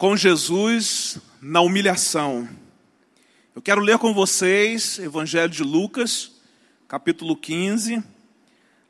com 0.00 0.16
Jesus 0.16 1.18
na 1.42 1.60
humilhação. 1.60 2.48
Eu 3.54 3.60
quero 3.60 3.82
ler 3.82 3.98
com 3.98 4.14
vocês 4.14 4.98
Evangelho 4.98 5.52
de 5.52 5.62
Lucas, 5.62 6.32
capítulo 6.88 7.36
15, 7.36 8.02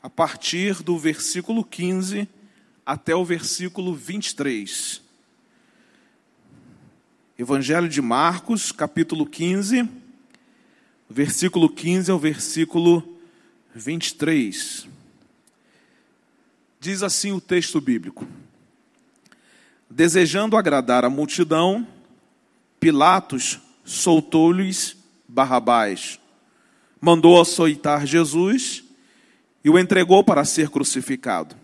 a 0.00 0.09
partir 0.09 0.85
do 0.85 0.96
versículo 0.96 1.64
15 1.64 2.29
até 2.86 3.12
o 3.12 3.25
versículo 3.25 3.93
23. 3.93 5.03
Evangelho 7.36 7.89
de 7.89 8.00
Marcos, 8.00 8.71
capítulo 8.71 9.27
15, 9.27 9.89
versículo 11.11 11.68
15 11.68 12.08
ao 12.08 12.21
versículo 12.21 13.18
23. 13.75 14.86
Diz 16.79 17.03
assim 17.03 17.32
o 17.32 17.40
texto 17.40 17.81
bíblico: 17.81 18.29
Desejando 19.90 20.57
agradar 20.57 21.04
a 21.04 21.11
multidão, 21.11 21.85
Pilatos 22.79 23.58
soltou-lhes 23.85 24.96
Barrabás, 25.26 26.18
mandou 27.00 27.40
açoitar 27.40 28.07
Jesus 28.07 28.84
e 29.64 29.71
o 29.71 29.79
entregou 29.79 30.25
para 30.25 30.45
ser 30.45 30.68
crucificado. 30.71 31.57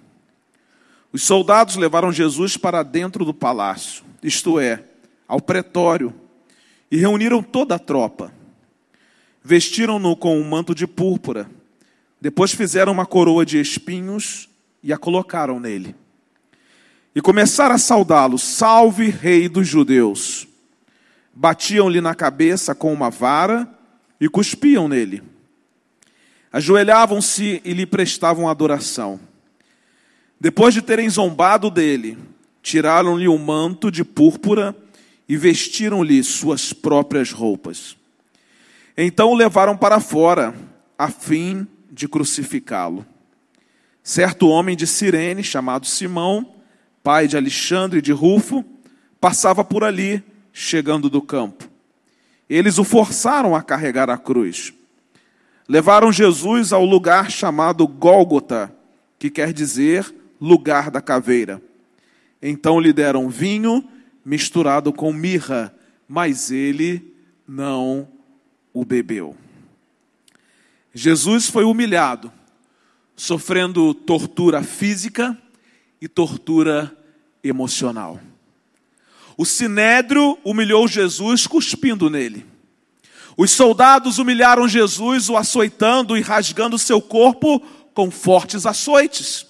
Os 1.12 1.22
soldados 1.22 1.76
levaram 1.76 2.12
Jesus 2.12 2.56
para 2.56 2.82
dentro 2.82 3.24
do 3.24 3.32
palácio, 3.32 4.04
isto 4.22 4.58
é, 4.58 4.84
ao 5.26 5.40
pretório, 5.40 6.12
e 6.90 6.96
reuniram 6.96 7.42
toda 7.42 7.76
a 7.76 7.78
tropa. 7.78 8.32
Vestiram-no 9.42 10.16
com 10.16 10.38
um 10.38 10.48
manto 10.48 10.74
de 10.74 10.86
púrpura, 10.86 11.48
depois 12.20 12.52
fizeram 12.52 12.92
uma 12.92 13.06
coroa 13.06 13.46
de 13.46 13.60
espinhos 13.60 14.48
e 14.82 14.92
a 14.92 14.98
colocaram 14.98 15.58
nele. 15.60 15.95
E 17.16 17.22
começaram 17.22 17.74
a 17.74 17.78
saudá-lo: 17.78 18.38
Salve, 18.38 19.09
Rei 19.09 19.48
dos 19.48 19.66
Judeus! 19.66 20.46
Batiam-lhe 21.34 21.98
na 21.98 22.14
cabeça 22.14 22.74
com 22.74 22.92
uma 22.92 23.08
vara 23.08 23.66
e 24.20 24.28
cuspiam 24.28 24.86
nele. 24.86 25.23
Ajoelhavam-se 26.52 27.62
e 27.64 27.73
lhe 27.73 27.86
prestavam 27.86 28.46
adoração. 28.46 29.18
Depois 30.38 30.74
de 30.74 30.82
terem 30.82 31.08
zombado 31.08 31.70
dele, 31.70 32.18
tiraram-lhe 32.62 33.28
o 33.28 33.38
manto 33.38 33.90
de 33.90 34.04
púrpura 34.04 34.76
e 35.26 35.38
vestiram-lhe 35.38 36.23
suas 36.23 36.74
próprias 36.74 37.32
roupas. 37.32 37.96
Então 38.95 39.30
o 39.30 39.34
levaram 39.34 39.74
para 39.74 40.01
fora, 40.01 40.54
a 40.98 41.08
fim 41.08 41.66
de 41.90 42.06
crucificá-lo. 42.06 43.06
Certo 44.02 44.48
homem 44.48 44.76
de 44.76 44.86
Cirene, 44.86 45.42
chamado 45.42 45.86
Simão, 45.86 46.55
pai 47.07 47.29
de 47.29 47.37
Alexandre 47.37 48.01
e 48.01 48.02
de 48.02 48.10
Rufo, 48.10 48.65
passava 49.21 49.62
por 49.62 49.85
ali, 49.85 50.24
chegando 50.52 51.09
do 51.09 51.23
campo. 51.23 51.71
Eles 52.51 52.79
o 52.79 52.85
forçaram 52.85 53.54
a 53.54 53.63
carregar 53.63 54.10
a 54.10 54.18
cruz. 54.18 54.74
Levaram 55.68 56.10
Jesus 56.10 56.73
ao 56.73 56.85
lugar 56.85 57.30
chamado 57.30 57.87
Gólgota, 57.87 58.74
que 59.21 59.30
quer 59.30 59.52
dizer 59.52 60.13
lugar 60.40 60.90
da 60.90 61.01
caveira. 61.01 61.63
Então 62.43 62.80
lhe 62.80 62.93
deram 62.93 63.29
vinho 63.29 63.88
misturado 64.25 64.93
com 64.93 65.12
mirra, 65.12 65.72
mas 66.09 66.50
ele 66.50 67.15
não 67.47 68.09
o 68.75 68.84
bebeu. 68.84 69.37
Jesus 70.93 71.48
foi 71.48 71.62
humilhado, 71.62 72.32
sofrendo 73.15 73.94
tortura 73.94 74.60
física 74.65 75.41
e 76.00 76.08
tortura 76.08 76.97
emocional. 77.42 78.20
O 79.36 79.44
sinédrio 79.44 80.38
humilhou 80.44 80.88
Jesus 80.88 81.46
cuspindo 81.46 82.08
nele. 82.08 82.46
Os 83.36 83.50
soldados 83.50 84.18
humilharam 84.18 84.66
Jesus, 84.66 85.28
o 85.28 85.36
açoitando 85.36 86.16
e 86.16 86.22
rasgando 86.22 86.78
seu 86.78 87.02
corpo 87.02 87.60
com 87.92 88.10
fortes 88.10 88.64
açoites. 88.64 89.46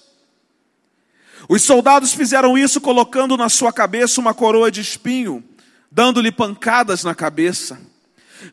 Os 1.47 1.61
soldados 1.61 2.13
fizeram 2.13 2.57
isso 2.57 2.81
colocando 2.81 3.37
na 3.37 3.47
sua 3.47 3.71
cabeça 3.71 4.19
uma 4.19 4.33
coroa 4.33 4.69
de 4.69 4.81
espinho, 4.81 5.41
dando-lhe 5.89 6.31
pancadas 6.31 7.05
na 7.05 7.15
cabeça. 7.15 7.79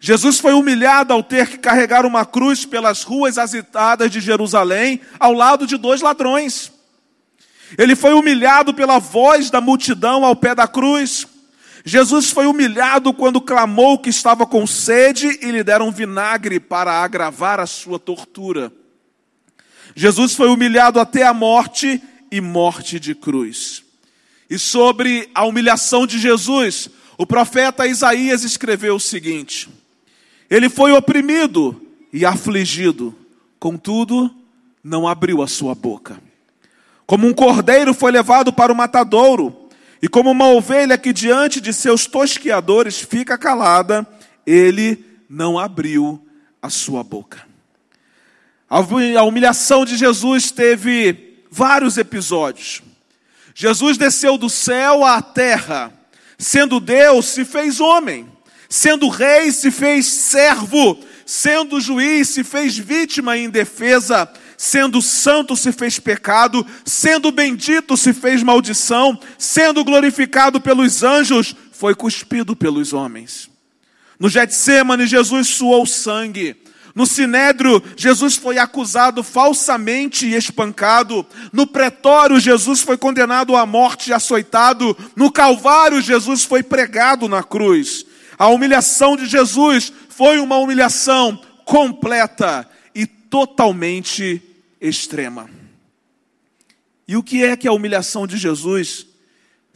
Jesus 0.01 0.39
foi 0.39 0.53
humilhado 0.53 1.13
ao 1.13 1.23
ter 1.23 1.49
que 1.49 1.59
carregar 1.59 2.07
uma 2.07 2.25
cruz 2.25 2.65
pelas 2.65 3.03
ruas 3.03 3.37
agitadas 3.37 4.11
de 4.11 4.21
Jerusalém, 4.21 5.01
ao 5.19 5.33
lado 5.33 5.67
de 5.67 5.77
dois 5.77 6.01
ladrões. 6.01 6.73
Ele 7.77 7.97
foi 7.97 8.13
humilhado 8.13 8.73
pela 8.73 8.99
voz 8.99 9.51
da 9.51 9.61
multidão 9.61 10.25
ao 10.25 10.37
pé 10.37 10.55
da 10.55 10.67
cruz. 10.67 11.27
Jesus 11.85 12.31
foi 12.31 12.47
humilhado 12.47 13.13
quando 13.13 13.41
clamou 13.41 13.99
que 13.99 14.09
estava 14.09 14.47
com 14.47 14.67
sede 14.67 15.39
e 15.43 15.51
lhe 15.51 15.63
deram 15.63 15.91
vinagre 15.91 16.59
para 16.59 16.93
agravar 17.03 17.61
a 17.61 17.67
sua 17.67 17.99
tortura. 17.99 18.73
Jesus 19.95 20.35
foi 20.35 20.49
humilhado 20.49 20.99
até 20.99 21.25
a 21.25 21.35
morte 21.35 22.03
e 22.31 22.41
morte 22.41 22.99
de 22.99 23.15
cruz. 23.15 23.83
E 24.49 24.59
sobre 24.59 25.29
a 25.35 25.45
humilhação 25.45 26.07
de 26.07 26.19
Jesus, 26.19 26.89
o 27.17 27.27
profeta 27.27 27.87
Isaías 27.87 28.45
escreveu 28.45 28.97
o 28.97 29.01
seguinte: 29.01 29.69
Ele 30.49 30.69
foi 30.69 30.93
oprimido 30.93 31.81
e 32.13 32.25
afligido, 32.25 33.15
contudo, 33.59 34.31
não 34.83 35.07
abriu 35.07 35.43
a 35.43 35.47
sua 35.47 35.75
boca. 35.75 36.21
Como 37.07 37.27
um 37.27 37.35
cordeiro 37.35 37.93
foi 37.93 38.11
levado 38.11 38.53
para 38.53 38.73
o 38.73 38.77
matadouro, 38.77 39.69
e 40.01 40.09
como 40.09 40.31
uma 40.31 40.49
ovelha 40.49 40.99
que 40.99 41.13
diante 41.13 41.61
de 41.61 41.73
seus 41.73 42.07
tosquiadores 42.07 43.01
fica 43.01 43.39
calada, 43.39 44.07
ele 44.47 45.05
não 45.29 45.59
abriu 45.59 46.23
a 46.61 46.69
sua 46.69 47.03
boca. 47.03 47.43
A 48.69 49.23
humilhação 49.23 49.85
de 49.85 49.97
Jesus 49.97 50.51
teve 50.51 51.43
vários 51.51 51.97
episódios. 51.97 52.83
Jesus 53.55 53.97
desceu 53.97 54.37
do 54.37 54.51
céu 54.51 55.05
à 55.05 55.23
terra, 55.23 55.93
sendo 56.37 56.81
Deus, 56.81 57.27
se 57.27 57.45
fez 57.45 57.81
homem, 57.81 58.29
sendo 58.69 59.09
rei, 59.09 59.53
se 59.53 59.71
fez 59.71 60.07
servo, 60.07 60.99
sendo 61.25 61.81
juiz, 61.81 62.31
se 62.31 62.43
fez 62.43 62.77
vítima 62.77 63.39
em 63.39 63.49
defesa, 63.49 64.29
sendo 64.65 65.03
santo 65.03 65.55
se 65.55 65.71
fez 65.73 65.99
pecado, 65.99 66.67
sendo 66.87 67.31
bendito 67.31 67.99
se 67.99 68.15
fez 68.15 68.43
maldição, 68.43 69.21
sendo 69.37 69.85
glorificado 69.85 70.59
pelos 70.59 71.03
anjos, 71.03 71.55
foi 71.71 71.95
cuspido 71.95 72.57
pelos 72.57 72.95
homens. 72.95 73.51
No 74.19 74.27
Getsemane, 74.27 75.07
Jesus 75.07 75.49
suou 75.49 75.85
sangue. 75.85 76.57
No 76.95 77.05
Sinédrio, 77.05 77.83
Jesus 77.95 78.37
foi 78.37 78.57
acusado 78.57 79.23
falsamente 79.23 80.27
e 80.27 80.35
espancado. 80.35 81.27
No 81.53 81.67
pretório, 81.67 82.41
Jesus 82.41 82.81
foi 82.81 82.97
condenado 82.97 83.55
à 83.57 83.67
morte 83.67 84.09
e 84.09 84.13
açoitado. 84.15 84.97
No 85.15 85.31
Calvário, 85.31 86.01
Jesus 86.01 86.43
foi 86.43 86.63
pregado 86.63 87.29
na 87.29 87.43
cruz. 87.43 88.07
A 88.39 88.49
humilhação 88.49 89.15
de 89.15 89.27
Jesus 89.27 89.93
foi 90.09 90.39
uma 90.39 90.57
humilhação 90.57 91.39
completa 91.67 92.67
e 92.95 93.07
totalmente 93.07 94.54
extrema. 94.89 95.49
E 97.09 97.17
o 97.17 97.23
que 97.23 97.43
é 97.43 97.57
que 97.57 97.69
a 97.69 97.73
humilhação 97.73 98.27
de 98.27 98.37
Jesus 98.37 99.07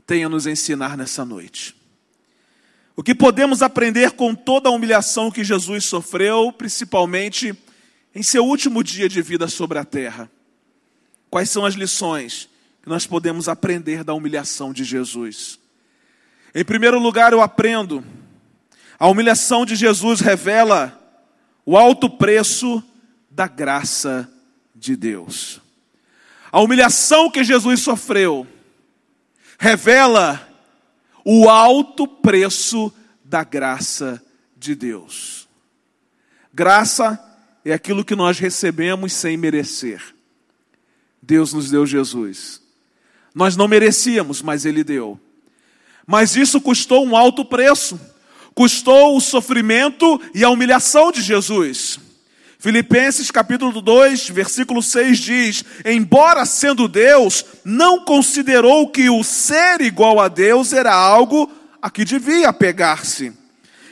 tem 0.07 0.25
a 0.25 0.29
nos 0.29 0.47
ensinar 0.47 0.97
nessa 0.97 1.25
noite? 1.25 1.75
O 2.97 3.03
que 3.03 3.15
podemos 3.15 3.63
aprender 3.63 4.13
com 4.13 4.35
toda 4.35 4.69
a 4.69 4.73
humilhação 4.73 5.31
que 5.31 5.45
Jesus 5.45 5.85
sofreu, 5.85 6.53
principalmente 6.53 7.57
em 8.15 8.23
seu 8.23 8.45
último 8.45 8.83
dia 8.83 9.09
de 9.09 9.23
vida 9.23 9.47
sobre 9.49 9.79
a 9.79 9.85
terra? 9.85 10.31
Quais 11.31 11.51
são 11.51 11.65
as 11.65 11.75
lições 11.75 12.49
que 12.83 12.89
nós 12.89 13.07
podemos 13.07 13.49
aprender 13.49 14.03
da 14.03 14.15
humilhação 14.15 14.73
de 14.73 14.85
Jesus? 14.85 15.59
Em 16.55 16.65
primeiro 16.65 16.99
lugar, 16.99 17.33
eu 17.33 17.41
aprendo, 17.41 18.05
a 18.99 19.07
humilhação 19.07 19.65
de 19.65 19.77
Jesus 19.77 20.21
revela 20.21 20.99
o 21.65 21.77
alto 21.77 22.11
preço 22.11 22.83
da 23.31 23.47
graça 23.47 24.29
de 24.79 24.97
Deus. 24.97 25.61
A 26.51 26.61
humilhação 26.61 27.31
que 27.31 27.45
Jesus 27.45 27.81
sofreu 27.81 28.47
revela 29.59 30.49
o 31.25 31.49
alto 31.49 32.07
preço 32.07 32.93
da 33.25 33.45
graça 33.45 34.23
de 34.57 34.75
Deus. 34.75 35.49
Graça 36.55 37.23
é 37.65 37.73
aquilo 37.73 38.05
que 38.05 38.15
nós 38.15 38.39
recebemos 38.39 39.13
sem 39.13 39.37
merecer. 39.37 40.15
Deus 41.21 41.53
nos 41.53 41.71
deu 41.71 41.85
Jesus. 41.85 42.63
Nós 43.35 43.57
não 43.57 43.69
merecíamos, 43.69 44.41
mas 44.41 44.65
Ele 44.65 44.83
deu. 44.83 45.21
Mas 46.07 46.37
isso 46.37 46.61
custou 46.61 47.05
um 47.05 47.15
alto 47.15 47.45
preço. 47.45 48.01
Custou 48.55 49.17
o 49.17 49.21
sofrimento 49.21 50.21
e 50.35 50.43
a 50.43 50.49
humilhação 50.49 51.13
de 51.13 51.21
Jesus. 51.21 52.01
Filipenses 52.61 53.31
capítulo 53.31 53.81
2, 53.81 54.31
versículo 54.31 54.83
6 54.83 55.19
diz: 55.19 55.65
Embora 55.85 56.45
sendo 56.45 56.89
Deus, 56.89 57.45
não 57.65 58.05
considerou 58.05 58.89
que 58.89 59.09
o 59.09 59.23
ser 59.23 59.81
igual 59.81 60.19
a 60.19 60.27
Deus 60.27 60.73
era 60.73 60.93
algo 60.93 61.49
a 61.81 61.89
que 61.89 62.05
devia 62.05 62.53
pegar-se. 62.53 63.33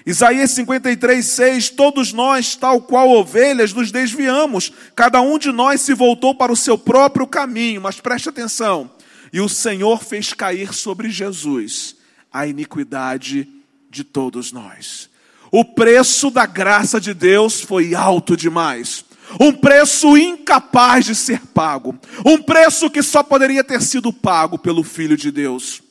Isaías 0.04 0.50
53, 0.50 1.24
6: 1.24 1.70
Todos 1.70 2.12
nós, 2.12 2.56
tal 2.56 2.80
qual 2.80 3.08
ovelhas, 3.10 3.72
nos 3.72 3.92
desviamos, 3.92 4.72
cada 4.96 5.20
um 5.20 5.38
de 5.38 5.52
nós 5.52 5.80
se 5.80 5.94
voltou 5.94 6.34
para 6.34 6.50
o 6.50 6.56
seu 6.56 6.76
próprio 6.76 7.24
caminho. 7.24 7.80
Mas 7.80 8.00
preste 8.00 8.28
atenção: 8.28 8.90
e 9.32 9.40
o 9.40 9.48
Senhor 9.48 10.02
fez 10.02 10.32
cair 10.32 10.74
sobre 10.74 11.08
Jesus 11.08 11.94
a 12.32 12.48
iniquidade 12.48 13.48
de 13.88 14.02
todos 14.02 14.50
nós. 14.50 15.08
O 15.50 15.64
preço 15.64 16.30
da 16.30 16.46
graça 16.46 17.00
de 17.00 17.14
Deus 17.14 17.60
foi 17.60 17.94
alto 17.94 18.36
demais. 18.36 19.04
Um 19.40 19.52
preço 19.52 20.16
incapaz 20.16 21.04
de 21.04 21.14
ser 21.14 21.40
pago. 21.52 21.98
Um 22.24 22.38
preço 22.38 22.90
que 22.90 23.02
só 23.02 23.22
poderia 23.22 23.64
ter 23.64 23.82
sido 23.82 24.12
pago 24.12 24.58
pelo 24.58 24.82
Filho 24.82 25.16
de 25.16 25.30
Deus. 25.30 25.82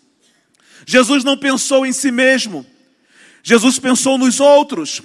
Jesus 0.86 1.24
não 1.24 1.38
pensou 1.38 1.86
em 1.86 1.92
si 1.92 2.12
mesmo. 2.12 2.66
Jesus 3.44 3.78
pensou 3.80 4.18
nos 4.18 4.40
outros. 4.40 5.02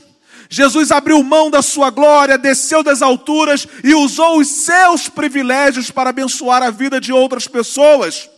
Jesus 0.48 0.90
abriu 0.90 1.22
mão 1.22 1.48
da 1.48 1.62
sua 1.62 1.90
glória, 1.90 2.36
desceu 2.36 2.82
das 2.82 3.02
alturas 3.02 3.68
e 3.84 3.94
usou 3.94 4.38
os 4.38 4.48
seus 4.48 5.08
privilégios 5.08 5.90
para 5.90 6.10
abençoar 6.10 6.62
a 6.62 6.70
vida 6.70 7.00
de 7.00 7.12
outras 7.12 7.46
pessoas. 7.46 8.28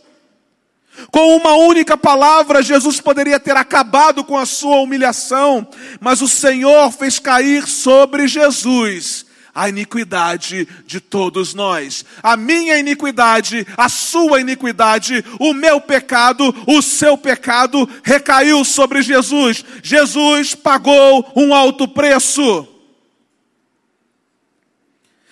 Com 1.11 1.35
uma 1.35 1.55
única 1.55 1.97
palavra, 1.97 2.61
Jesus 2.61 3.01
poderia 3.01 3.39
ter 3.39 3.55
acabado 3.55 4.23
com 4.23 4.37
a 4.37 4.45
sua 4.45 4.77
humilhação, 4.77 5.67
mas 5.99 6.21
o 6.21 6.27
Senhor 6.27 6.91
fez 6.91 7.19
cair 7.19 7.67
sobre 7.67 8.27
Jesus 8.27 9.25
a 9.55 9.69
iniquidade 9.69 10.67
de 10.85 10.99
todos 10.99 11.53
nós. 11.53 12.03
A 12.23 12.35
minha 12.35 12.77
iniquidade, 12.77 13.67
a 13.77 13.87
sua 13.87 14.41
iniquidade, 14.41 15.23
o 15.39 15.53
meu 15.53 15.79
pecado, 15.79 16.53
o 16.67 16.81
seu 16.81 17.17
pecado 17.17 17.87
recaiu 18.03 18.65
sobre 18.65 19.01
Jesus. 19.03 19.63
Jesus 19.83 20.55
pagou 20.55 21.31
um 21.35 21.53
alto 21.53 21.87
preço. 21.87 22.67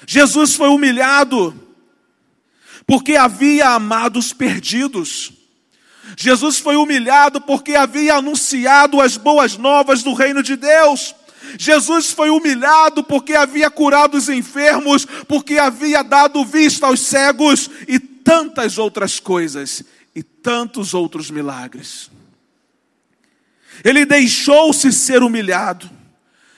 Jesus 0.06 0.54
foi 0.54 0.70
humilhado 0.70 1.56
porque 2.86 3.16
havia 3.16 3.70
amado 3.70 4.20
os 4.20 4.34
perdidos. 4.34 5.41
Jesus 6.18 6.60
foi 6.60 6.76
humilhado 6.76 7.42
porque 7.42 7.76
havia 7.76 8.16
anunciado 8.16 9.00
as 9.00 9.18
boas 9.18 9.58
novas 9.58 10.04
do 10.04 10.14
reino 10.14 10.44
de 10.44 10.56
Deus. 10.56 11.16
Jesus 11.58 12.12
foi 12.12 12.30
humilhado 12.30 13.04
porque 13.04 13.34
havia 13.34 13.70
curado 13.70 14.16
os 14.16 14.30
enfermos, 14.30 15.06
porque 15.28 15.58
havia 15.58 16.04
dado 16.04 16.46
vista 16.46 16.88
aos 16.88 17.02
cegos 17.02 17.70
e 17.88 18.00
tantas 18.00 18.78
outras 18.78 19.20
coisas 19.20 19.84
e 20.16 20.22
tantos 20.22 20.94
outros 20.94 21.32
milagres. 21.32 22.12
Ele 23.84 24.06
deixou-se 24.06 24.92
ser 24.92 25.24
humilhado, 25.24 25.90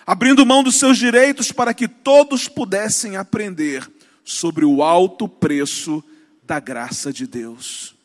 abrindo 0.05 0.45
mão 0.45 0.63
dos 0.63 0.75
seus 0.75 0.97
direitos 0.97 1.51
para 1.51 1.73
que 1.73 1.87
todos 1.87 2.47
pudessem 2.47 3.15
aprender 3.15 3.89
sobre 4.25 4.65
o 4.65 4.83
alto 4.83 5.27
preço 5.27 6.03
da 6.43 6.59
graça 6.59 7.13
de 7.13 7.25
Deus. 7.25 7.95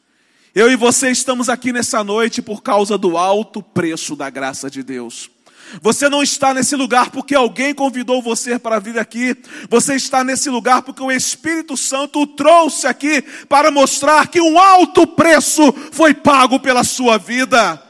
Eu 0.58 0.68
e 0.68 0.74
você 0.74 1.12
estamos 1.12 1.48
aqui 1.48 1.72
nessa 1.72 2.02
noite 2.02 2.42
por 2.42 2.64
causa 2.64 2.98
do 2.98 3.16
alto 3.16 3.62
preço 3.62 4.16
da 4.16 4.28
graça 4.28 4.68
de 4.68 4.82
Deus. 4.82 5.30
Você 5.80 6.08
não 6.08 6.20
está 6.20 6.52
nesse 6.52 6.74
lugar 6.74 7.12
porque 7.12 7.32
alguém 7.32 7.72
convidou 7.72 8.20
você 8.20 8.58
para 8.58 8.80
vir 8.80 8.98
aqui. 8.98 9.36
Você 9.70 9.94
está 9.94 10.24
nesse 10.24 10.50
lugar 10.50 10.82
porque 10.82 11.00
o 11.00 11.12
Espírito 11.12 11.76
Santo 11.76 12.22
o 12.22 12.26
trouxe 12.26 12.88
aqui 12.88 13.22
para 13.48 13.70
mostrar 13.70 14.26
que 14.26 14.40
um 14.40 14.58
alto 14.58 15.06
preço 15.06 15.72
foi 15.92 16.12
pago 16.12 16.58
pela 16.58 16.82
sua 16.82 17.18
vida. 17.18 17.80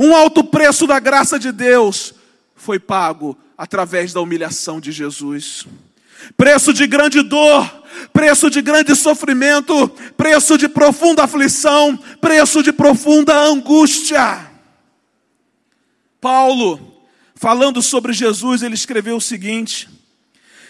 Um 0.00 0.16
alto 0.16 0.42
preço 0.42 0.86
da 0.86 0.98
graça 0.98 1.38
de 1.38 1.52
Deus 1.52 2.14
foi 2.54 2.78
pago 2.78 3.36
através 3.58 4.14
da 4.14 4.22
humilhação 4.22 4.80
de 4.80 4.92
Jesus. 4.92 5.66
Preço 6.36 6.72
de 6.72 6.86
grande 6.86 7.22
dor, 7.22 7.84
preço 8.12 8.50
de 8.50 8.60
grande 8.60 8.94
sofrimento, 8.94 9.88
preço 10.16 10.56
de 10.58 10.68
profunda 10.68 11.24
aflição, 11.24 11.96
preço 12.20 12.62
de 12.62 12.72
profunda 12.72 13.36
angústia. 13.36 14.50
Paulo, 16.20 17.04
falando 17.34 17.80
sobre 17.82 18.12
Jesus, 18.12 18.62
ele 18.62 18.74
escreveu 18.74 19.16
o 19.16 19.20
seguinte: 19.20 19.88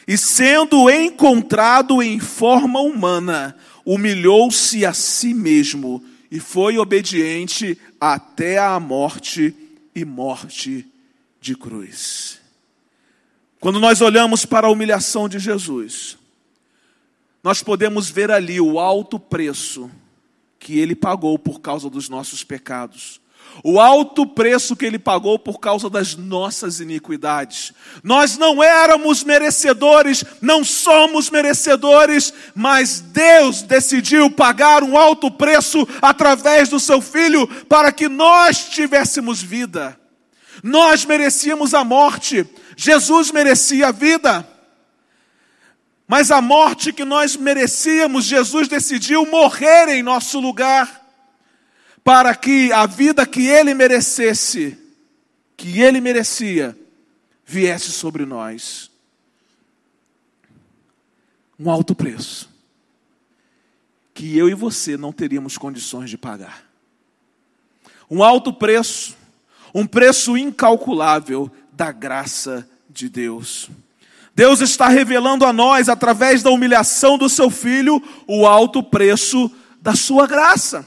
E 0.07 0.17
sendo 0.19 0.91
encontrado 0.91 2.03
em 2.03 2.19
forma 2.19 2.81
humana, 2.81 3.57
humilhou-se 3.85 4.85
a 4.85 4.93
si 4.93 5.33
mesmo 5.33 6.05
e 6.31 6.41
foi 6.41 6.77
obediente 6.79 7.79
até 8.01 8.59
a 8.59 8.79
morte 8.81 9.55
e 9.95 10.05
morte 10.05 10.87
de 11.41 11.55
cruz. 11.55 12.41
Quando 13.61 13.81
nós 13.81 14.01
olhamos 14.01 14.45
para 14.45 14.67
a 14.67 14.71
humilhação 14.71 15.29
de 15.29 15.39
Jesus, 15.39 16.19
nós 17.43 17.63
podemos 17.63 18.11
ver 18.11 18.31
ali 18.31 18.61
o 18.61 18.79
alto 18.79 19.19
preço 19.19 19.91
que 20.59 20.79
ele 20.79 20.95
pagou 20.95 21.39
por 21.39 21.61
causa 21.61 21.89
dos 21.89 22.09
nossos 22.09 22.43
pecados 22.43 23.21
o 23.63 23.81
alto 23.81 24.27
preço 24.27 24.77
que 24.77 24.85
ele 24.85 24.99
pagou 24.99 25.39
por 25.39 25.59
causa 25.59 25.89
das 25.89 26.15
nossas 26.15 26.81
iniquidades. 26.81 27.73
Nós 28.03 28.37
não 28.37 28.63
éramos 28.63 29.25
merecedores, 29.25 30.25
não 30.41 30.65
somos 30.65 31.31
merecedores, 31.31 32.33
mas 32.55 33.01
Deus 33.01 33.63
decidiu 33.63 34.31
pagar 34.31 34.83
um 34.83 34.97
alto 34.97 35.31
preço 35.31 35.87
através 36.03 36.69
do 36.69 36.79
seu 36.79 37.01
filho 37.01 37.47
para 37.65 37.93
que 37.93 38.09
nós 38.09 38.69
tivéssemos 38.69 39.43
vida. 39.43 39.99
Nós 40.63 41.05
merecíamos 41.05 41.75
a 41.75 41.85
morte, 41.85 42.47
Jesus 42.77 43.33
merecia 43.33 43.89
a 43.89 43.93
vida. 43.93 44.47
Mas 46.07 46.31
a 46.31 46.41
morte 46.41 46.93
que 46.93 47.05
nós 47.05 47.35
merecíamos, 47.35 48.25
Jesus 48.25 48.69
decidiu 48.69 49.27
morrer 49.27 49.89
em 49.89 50.03
nosso 50.03 50.39
lugar 50.39 51.05
para 52.05 52.35
que 52.37 52.71
a 52.73 52.87
vida 52.87 53.27
que 53.27 53.49
ele 53.49 53.75
merecesse, 53.75 54.79
que 55.57 55.81
ele 55.81 56.01
merecia, 56.01 56.79
viesse 57.45 57.91
sobre 57.91 58.25
nós. 58.25 58.91
Um 61.59 61.71
alto 61.71 61.95
preço 61.95 62.55
que 64.17 64.37
eu 64.37 64.49
e 64.49 64.55
você 64.55 64.97
não 64.97 65.13
teríamos 65.13 65.59
condições 65.59 66.09
de 66.09 66.17
pagar. 66.17 66.65
Um 68.11 68.23
alto 68.23 68.51
preço, 68.51 69.15
um 69.75 69.87
preço 69.87 70.39
incalculável 70.39 71.51
da 71.77 71.93
graça 71.93 72.67
de 72.89 73.07
Deus. 73.07 73.69
Deus 74.35 74.61
está 74.61 74.89
revelando 74.89 75.45
a 75.45 75.53
nós, 75.53 75.91
através 75.91 76.43
da 76.43 76.51
humilhação 76.51 77.19
do 77.19 77.29
seu 77.29 77.51
filho, 77.51 78.03
o 78.27 78.47
alto 78.47 78.83
preço 78.83 79.51
da 79.81 79.95
sua 79.95 80.27
graça. 80.27 80.87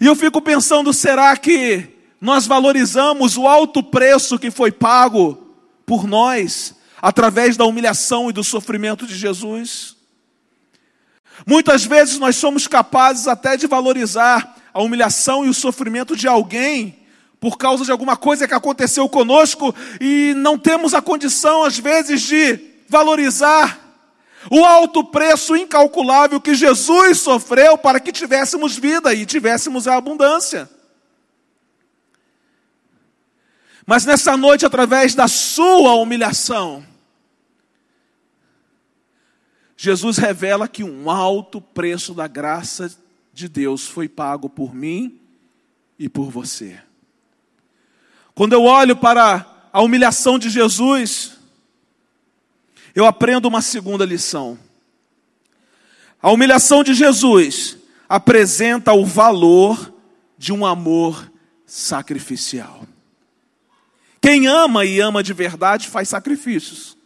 E 0.00 0.06
eu 0.06 0.16
fico 0.16 0.42
pensando, 0.42 0.92
será 0.92 1.36
que 1.36 1.88
nós 2.20 2.44
valorizamos 2.44 3.36
o 3.36 3.46
alto 3.46 3.82
preço 3.84 4.38
que 4.38 4.50
foi 4.50 4.72
pago 4.72 5.54
por 5.86 6.08
nós, 6.08 6.74
através 7.00 7.56
da 7.56 7.64
humilhação 7.64 8.30
e 8.30 8.32
do 8.32 8.42
sofrimento 8.42 9.06
de 9.06 9.16
Jesus? 9.16 9.96
Muitas 11.46 11.84
vezes 11.84 12.18
nós 12.18 12.34
somos 12.34 12.66
capazes 12.66 13.28
até 13.28 13.56
de 13.56 13.68
valorizar 13.68 14.56
a 14.74 14.82
humilhação 14.82 15.44
e 15.44 15.48
o 15.48 15.54
sofrimento 15.54 16.16
de 16.16 16.26
alguém 16.26 17.01
por 17.42 17.58
causa 17.58 17.84
de 17.84 17.90
alguma 17.90 18.16
coisa 18.16 18.46
que 18.46 18.54
aconteceu 18.54 19.08
conosco 19.08 19.74
e 20.00 20.32
não 20.36 20.56
temos 20.56 20.94
a 20.94 21.02
condição, 21.02 21.64
às 21.64 21.76
vezes, 21.76 22.22
de 22.22 22.56
valorizar 22.88 23.80
o 24.48 24.64
alto 24.64 25.02
preço 25.02 25.56
incalculável 25.56 26.40
que 26.40 26.54
Jesus 26.54 27.18
sofreu 27.18 27.76
para 27.76 27.98
que 27.98 28.12
tivéssemos 28.12 28.78
vida 28.78 29.12
e 29.12 29.26
tivéssemos 29.26 29.88
a 29.88 29.96
abundância. 29.96 30.70
Mas 33.84 34.04
nessa 34.04 34.36
noite, 34.36 34.64
através 34.64 35.12
da 35.12 35.26
sua 35.26 35.94
humilhação, 35.94 36.86
Jesus 39.76 40.16
revela 40.16 40.68
que 40.68 40.84
um 40.84 41.10
alto 41.10 41.60
preço 41.60 42.14
da 42.14 42.28
graça 42.28 42.96
de 43.32 43.48
Deus 43.48 43.88
foi 43.88 44.08
pago 44.08 44.48
por 44.48 44.72
mim 44.72 45.20
e 45.98 46.08
por 46.08 46.30
você. 46.30 46.78
Quando 48.34 48.54
eu 48.54 48.64
olho 48.64 48.96
para 48.96 49.46
a 49.72 49.82
humilhação 49.82 50.38
de 50.38 50.48
Jesus, 50.48 51.32
eu 52.94 53.06
aprendo 53.06 53.46
uma 53.46 53.62
segunda 53.62 54.04
lição. 54.04 54.58
A 56.20 56.30
humilhação 56.30 56.84
de 56.84 56.94
Jesus 56.94 57.76
apresenta 58.08 58.92
o 58.92 59.04
valor 59.04 59.92
de 60.38 60.52
um 60.52 60.64
amor 60.64 61.30
sacrificial. 61.66 62.86
Quem 64.20 64.46
ama 64.46 64.84
e 64.84 65.00
ama 65.00 65.22
de 65.22 65.32
verdade 65.32 65.88
faz 65.88 66.08
sacrifícios. 66.08 66.96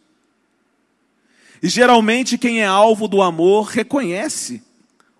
E 1.61 1.67
geralmente 1.67 2.37
quem 2.37 2.61
é 2.61 2.65
alvo 2.65 3.07
do 3.07 3.21
amor 3.21 3.67
reconhece 3.67 4.61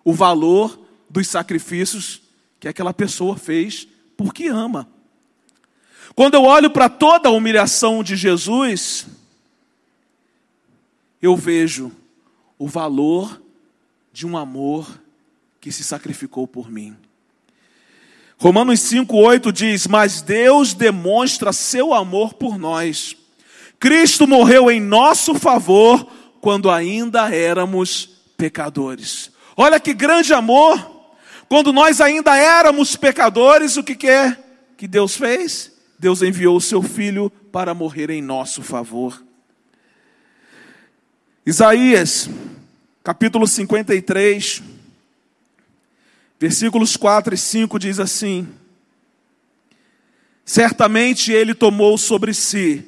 o 0.04 0.14
valor 0.14 0.80
dos 1.10 1.28
sacrifícios 1.28 2.22
que 2.60 2.68
aquela 2.68 2.94
pessoa 2.94 3.36
fez 3.36 3.88
porque 4.16 4.48
ama. 4.48 4.88
Quando 6.18 6.34
eu 6.34 6.46
olho 6.46 6.72
para 6.72 6.90
toda 6.90 7.30
a 7.30 7.32
humilhação 7.32 8.04
de 8.04 8.16
Jesus, 8.16 9.06
eu 11.22 11.36
vejo 11.36 11.92
o 12.58 12.68
valor 12.68 13.40
de 14.12 14.26
um 14.26 14.36
amor 14.36 15.00
que 15.62 15.72
se 15.72 15.84
sacrificou 15.84 16.48
por 16.48 16.72
mim. 16.72 16.98
Romanos 18.40 18.80
5,8 18.80 19.52
diz: 19.52 19.86
Mas 19.86 20.24
Deus 20.24 20.74
demonstra 20.74 21.54
seu 21.54 21.94
amor 21.94 22.34
por 22.34 22.58
nós. 22.58 23.16
Cristo 23.80 24.26
morreu 24.26 24.72
em 24.72 24.82
nosso 24.82 25.36
favor 25.36 26.04
quando 26.42 26.72
ainda 26.72 27.32
éramos 27.32 28.10
pecadores. 28.36 29.30
Olha 29.56 29.80
que 29.80 29.94
grande 29.94 30.34
amor! 30.34 31.14
Quando 31.48 31.72
nós 31.72 32.02
ainda 32.02 32.36
éramos 32.36 32.96
pecadores, 32.96 33.78
o 33.78 33.84
que, 33.84 33.94
que 33.94 34.08
é 34.08 34.36
que 34.76 34.88
Deus 34.88 35.16
fez? 35.16 35.77
Deus 36.00 36.22
enviou 36.22 36.56
o 36.56 36.62
seu 36.62 36.82
filho 36.82 37.30
para 37.52 37.74
morrer 37.74 38.10
em 38.10 38.22
nosso 38.22 38.62
favor. 38.62 39.24
Isaías, 41.46 42.30
capítulo 43.04 43.48
53, 43.48 44.62
versículos 46.40 46.96
4 46.96 47.34
e 47.34 47.38
5 47.38 47.80
diz 47.80 48.00
assim: 48.00 48.48
Certamente 50.46 51.32
ele 51.32 51.56
tomou 51.56 51.98
sobre 51.98 52.34
si 52.34 52.86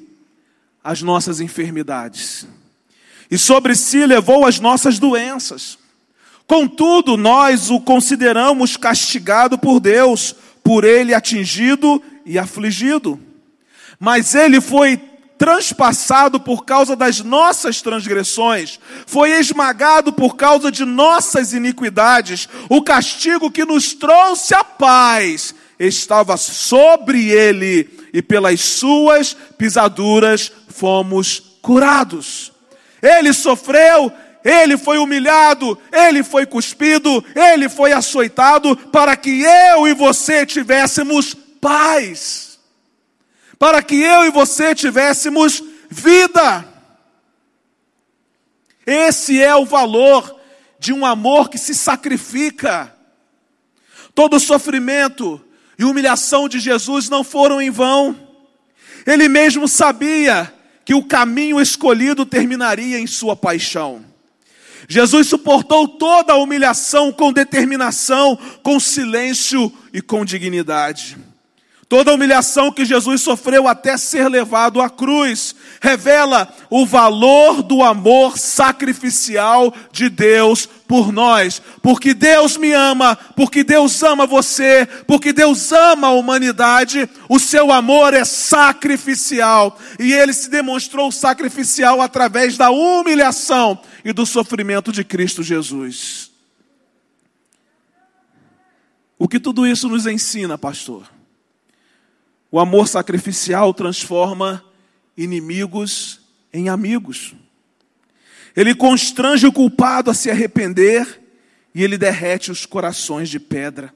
as 0.83 1.01
nossas 1.01 1.39
enfermidades, 1.39 2.47
e 3.31 3.37
sobre 3.37 3.75
si 3.75 4.05
levou 4.05 4.45
as 4.45 4.59
nossas 4.59 4.99
doenças. 4.99 5.79
Contudo, 6.45 7.15
nós 7.15 7.69
o 7.69 7.79
consideramos 7.79 8.75
castigado 8.75 9.57
por 9.57 9.79
Deus, 9.79 10.35
por 10.63 10.83
ele 10.83 11.13
atingido 11.13 12.01
e 12.29 12.37
afligido. 12.37 13.19
Mas 13.99 14.35
ele 14.35 14.61
foi 14.61 15.01
transpassado 15.35 16.39
por 16.39 16.63
causa 16.63 16.95
das 16.95 17.21
nossas 17.21 17.81
transgressões, 17.81 18.79
foi 19.07 19.31
esmagado 19.31 20.13
por 20.13 20.35
causa 20.35 20.71
de 20.71 20.85
nossas 20.85 21.53
iniquidades. 21.53 22.47
O 22.69 22.83
castigo 22.83 23.49
que 23.49 23.65
nos 23.65 23.93
trouxe 23.93 24.53
a 24.53 24.63
paz 24.63 25.55
estava 25.79 26.37
sobre 26.37 27.29
ele, 27.29 27.89
e 28.13 28.21
pelas 28.21 28.61
suas 28.61 29.35
pisaduras 29.57 30.51
fomos 30.67 31.57
curados. 31.61 32.51
Ele 33.01 33.33
sofreu, 33.33 34.11
ele 34.43 34.77
foi 34.77 34.97
humilhado, 34.97 35.77
ele 35.91 36.21
foi 36.21 36.45
cuspido, 36.45 37.23
ele 37.35 37.69
foi 37.69 37.91
açoitado 37.91 38.75
para 38.75 39.15
que 39.15 39.41
eu 39.41 39.87
e 39.87 39.93
você 39.93 40.45
tivéssemos 40.45 41.35
paz 41.59 42.49
para 43.59 43.83
que 43.83 43.95
eu 43.95 44.25
e 44.25 44.31
você 44.31 44.73
tivéssemos 44.73 45.61
vida. 45.89 46.65
Esse 48.85 49.41
é 49.41 49.53
o 49.53 49.65
valor 49.65 50.39
de 50.79 50.93
um 50.93 51.05
amor 51.05 51.49
que 51.49 51.57
se 51.57 51.75
sacrifica. 51.75 52.95
Todo 54.15 54.37
o 54.37 54.39
sofrimento 54.39 55.39
e 55.77 55.83
humilhação 55.83 56.47
de 56.47 56.57
Jesus 56.57 57.09
não 57.09 57.23
foram 57.23 57.61
em 57.61 57.69
vão. 57.69 58.17
Ele 59.05 59.27
mesmo 59.27 59.67
sabia 59.67 60.51
que 60.85 60.93
o 60.93 61.03
caminho 61.03 61.59
escolhido 61.59 62.25
terminaria 62.25 62.97
em 62.97 63.05
sua 63.05 63.35
paixão. 63.35 64.03
Jesus 64.87 65.27
suportou 65.27 65.87
toda 65.87 66.33
a 66.33 66.37
humilhação 66.37 67.11
com 67.11 67.31
determinação, 67.31 68.37
com 68.63 68.79
silêncio 68.79 69.71
e 69.93 70.01
com 70.01 70.25
dignidade. 70.25 71.28
Toda 71.89 72.11
a 72.11 72.13
humilhação 72.13 72.71
que 72.71 72.85
Jesus 72.85 73.23
sofreu 73.23 73.67
até 73.67 73.97
ser 73.97 74.29
levado 74.29 74.79
à 74.79 74.91
cruz 74.91 75.55
revela 75.81 76.47
o 76.69 76.85
valor 76.85 77.63
do 77.63 77.81
amor 77.81 78.37
sacrificial 78.37 79.73
de 79.91 80.07
Deus 80.07 80.67
por 80.67 81.11
nós. 81.11 81.59
Porque 81.81 82.13
Deus 82.13 82.57
me 82.57 82.71
ama, 82.73 83.15
porque 83.35 83.63
Deus 83.63 84.03
ama 84.03 84.27
você, 84.27 84.87
porque 85.07 85.33
Deus 85.33 85.71
ama 85.71 86.09
a 86.09 86.11
humanidade, 86.11 87.09
o 87.27 87.39
seu 87.39 87.71
amor 87.71 88.13
é 88.13 88.23
sacrificial. 88.23 89.75
E 89.97 90.13
ele 90.13 90.31
se 90.31 90.47
demonstrou 90.47 91.11
sacrificial 91.11 92.03
através 92.03 92.55
da 92.55 92.69
humilhação 92.69 93.81
e 94.05 94.13
do 94.13 94.27
sofrimento 94.27 94.91
de 94.91 95.03
Cristo 95.03 95.41
Jesus. 95.41 96.29
O 99.17 99.27
que 99.27 99.39
tudo 99.39 99.65
isso 99.65 99.89
nos 99.89 100.05
ensina, 100.05 100.55
pastor? 100.55 101.17
O 102.51 102.59
amor 102.59 102.87
sacrificial 102.87 103.73
transforma 103.73 104.63
inimigos 105.15 106.19
em 106.51 106.69
amigos. 106.69 107.35
Ele 108.55 108.73
constrange 108.73 109.45
o 109.45 109.53
culpado 109.53 110.09
a 110.09 110.13
se 110.13 110.31
arrepender 110.31 111.21
e 111.73 111.83
ele 111.83 111.97
derrete 111.97 112.51
os 112.51 112.65
corações 112.65 113.29
de 113.29 113.39
pedra. 113.39 113.93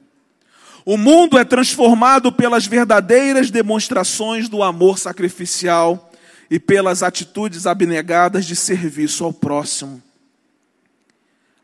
O 0.84 0.96
mundo 0.96 1.38
é 1.38 1.44
transformado 1.44 2.30
pelas 2.30 2.66
verdadeiras 2.66 3.50
demonstrações 3.50 4.48
do 4.48 4.62
amor 4.62 4.98
sacrificial 4.98 6.12
e 6.50 6.60
pelas 6.60 7.02
atitudes 7.02 7.66
abnegadas 7.66 8.44
de 8.44 8.54
serviço 8.54 9.24
ao 9.24 9.32
próximo. 9.32 10.02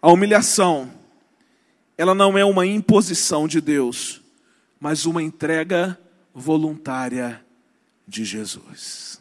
A 0.02 0.10
humilhação, 0.10 0.90
ela 1.98 2.14
não 2.14 2.36
é 2.36 2.44
uma 2.44 2.66
imposição 2.66 3.46
de 3.46 3.60
Deus, 3.60 4.22
mas 4.80 5.04
uma 5.04 5.22
entrega 5.22 5.98
voluntária 6.34 7.44
de 8.06 8.24
Jesus. 8.24 9.20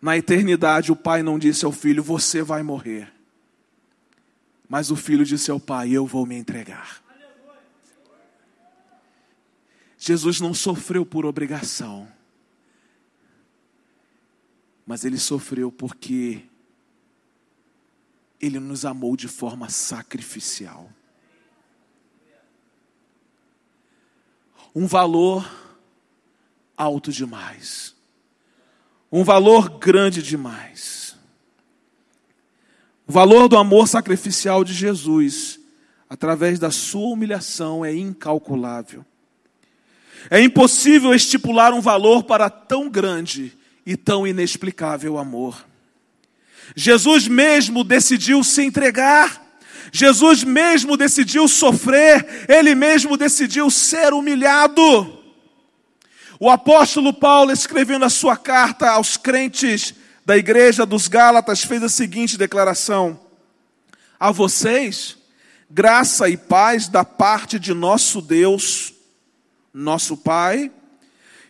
Na 0.00 0.16
eternidade, 0.16 0.90
o 0.90 0.96
pai 0.96 1.22
não 1.22 1.38
disse 1.38 1.64
ao 1.64 1.72
filho: 1.72 2.02
Você 2.02 2.42
vai 2.42 2.62
morrer. 2.62 3.12
Mas 4.68 4.90
o 4.90 4.96
filho 4.96 5.24
disse 5.24 5.50
ao 5.50 5.60
pai: 5.60 5.90
Eu 5.90 6.06
vou 6.06 6.24
me 6.24 6.36
entregar. 6.36 7.02
Jesus 9.98 10.40
não 10.40 10.54
sofreu 10.54 11.04
por 11.04 11.26
obrigação, 11.26 12.10
mas 14.86 15.04
ele 15.04 15.18
sofreu 15.18 15.70
porque 15.70 16.42
ele 18.40 18.58
nos 18.58 18.86
amou 18.86 19.14
de 19.14 19.28
forma 19.28 19.68
sacrificial. 19.68 20.90
Um 24.74 24.86
valor 24.86 25.59
alto 26.80 27.12
demais. 27.12 27.94
Um 29.12 29.22
valor 29.22 29.78
grande 29.78 30.22
demais. 30.22 31.14
O 33.06 33.12
valor 33.12 33.48
do 33.48 33.58
amor 33.58 33.86
sacrificial 33.86 34.64
de 34.64 34.72
Jesus, 34.72 35.60
através 36.08 36.58
da 36.58 36.70
sua 36.70 37.08
humilhação, 37.08 37.84
é 37.84 37.94
incalculável. 37.94 39.04
É 40.30 40.40
impossível 40.40 41.12
estipular 41.12 41.74
um 41.74 41.82
valor 41.82 42.22
para 42.22 42.48
tão 42.48 42.88
grande 42.88 43.52
e 43.84 43.94
tão 43.94 44.26
inexplicável 44.26 45.18
amor. 45.18 45.66
Jesus 46.74 47.28
mesmo 47.28 47.84
decidiu 47.84 48.42
se 48.42 48.62
entregar. 48.62 49.44
Jesus 49.92 50.44
mesmo 50.44 50.96
decidiu 50.96 51.46
sofrer, 51.46 52.46
ele 52.48 52.74
mesmo 52.74 53.16
decidiu 53.16 53.68
ser 53.70 54.14
humilhado. 54.14 55.19
O 56.42 56.48
apóstolo 56.48 57.12
Paulo, 57.12 57.52
escrevendo 57.52 58.06
a 58.06 58.08
sua 58.08 58.34
carta 58.34 58.88
aos 58.88 59.18
crentes 59.18 59.92
da 60.24 60.38
igreja 60.38 60.86
dos 60.86 61.06
Gálatas, 61.06 61.62
fez 61.62 61.82
a 61.82 61.88
seguinte 61.90 62.38
declaração: 62.38 63.20
A 64.18 64.30
vocês, 64.30 65.18
graça 65.68 66.30
e 66.30 66.38
paz 66.38 66.88
da 66.88 67.04
parte 67.04 67.58
de 67.58 67.74
nosso 67.74 68.22
Deus, 68.22 68.94
nosso 69.74 70.16
Pai, 70.16 70.72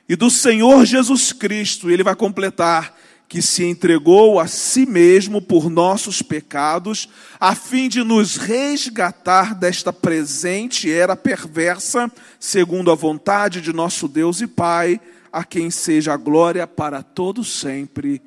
e 0.09 0.17
do 0.17 0.29
Senhor 0.29 0.85
Jesus 0.85 1.33
Cristo. 1.33 1.89
E 1.89 1.93
ele 1.93 2.03
vai 2.03 2.17
completar: 2.17 2.93
que 3.31 3.41
se 3.41 3.63
entregou 3.63 4.41
a 4.41 4.49
si 4.49 4.85
mesmo 4.85 5.41
por 5.41 5.71
nossos 5.71 6.21
pecados, 6.21 7.09
a 7.39 7.55
fim 7.55 7.89
de 7.89 8.03
nos 8.03 8.37
resgatar 8.37 9.55
desta 9.55 9.93
presente 9.93 10.91
era 10.91 11.15
perversa, 11.15 12.11
segundo 12.41 12.91
a 12.91 12.97
vontade 12.97 13.61
de 13.61 13.73
nosso 13.73 14.09
Deus 14.09 14.41
e 14.41 14.49
Pai, 14.49 15.01
a 15.33 15.45
quem 15.45 15.71
seja 15.71 16.13
a 16.13 16.17
glória 16.17 16.67
para 16.67 17.05
todo 17.05 17.45
sempre. 17.45 18.21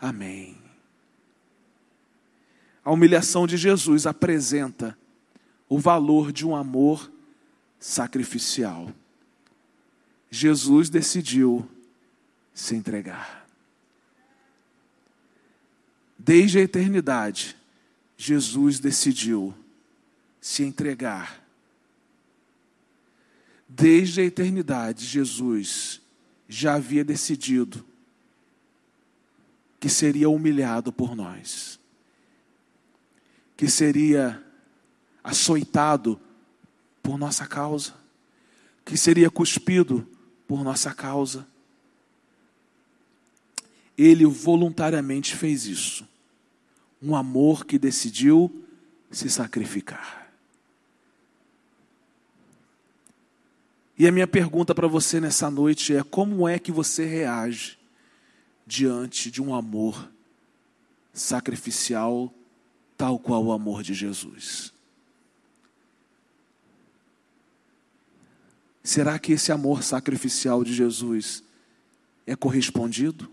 Amém. 0.00 0.58
A 2.84 2.90
humilhação 2.90 3.46
de 3.46 3.56
Jesus 3.56 4.08
apresenta 4.08 4.98
o 5.68 5.78
valor 5.78 6.32
de 6.32 6.44
um 6.44 6.56
amor 6.56 7.12
sacrificial. 7.78 8.90
Jesus 10.28 10.90
decidiu 10.90 11.64
se 12.52 12.74
entregar. 12.74 13.41
Desde 16.24 16.60
a 16.60 16.62
eternidade, 16.62 17.56
Jesus 18.16 18.78
decidiu 18.78 19.52
se 20.40 20.62
entregar. 20.62 21.44
Desde 23.68 24.20
a 24.20 24.24
eternidade, 24.24 25.04
Jesus 25.04 26.00
já 26.48 26.74
havia 26.74 27.02
decidido 27.02 27.84
que 29.80 29.88
seria 29.88 30.28
humilhado 30.28 30.92
por 30.92 31.16
nós, 31.16 31.80
que 33.56 33.68
seria 33.68 34.40
açoitado 35.24 36.20
por 37.02 37.18
nossa 37.18 37.48
causa, 37.48 37.96
que 38.84 38.96
seria 38.96 39.28
cuspido 39.28 40.06
por 40.46 40.62
nossa 40.62 40.94
causa. 40.94 41.44
Ele 43.98 44.24
voluntariamente 44.24 45.34
fez 45.34 45.66
isso. 45.66 46.11
Um 47.02 47.16
amor 47.16 47.66
que 47.66 47.78
decidiu 47.78 48.64
se 49.10 49.28
sacrificar. 49.28 50.32
E 53.98 54.06
a 54.06 54.12
minha 54.12 54.26
pergunta 54.26 54.74
para 54.74 54.88
você 54.88 55.20
nessa 55.20 55.50
noite 55.50 55.94
é: 55.94 56.02
como 56.02 56.48
é 56.48 56.58
que 56.58 56.72
você 56.72 57.04
reage 57.04 57.78
diante 58.66 59.30
de 59.30 59.42
um 59.42 59.54
amor 59.54 60.10
sacrificial, 61.12 62.32
tal 62.96 63.18
qual 63.18 63.44
o 63.44 63.52
amor 63.52 63.82
de 63.82 63.94
Jesus? 63.94 64.72
Será 68.82 69.18
que 69.18 69.32
esse 69.32 69.52
amor 69.52 69.82
sacrificial 69.82 70.64
de 70.64 70.74
Jesus 70.74 71.44
é 72.26 72.34
correspondido? 72.34 73.30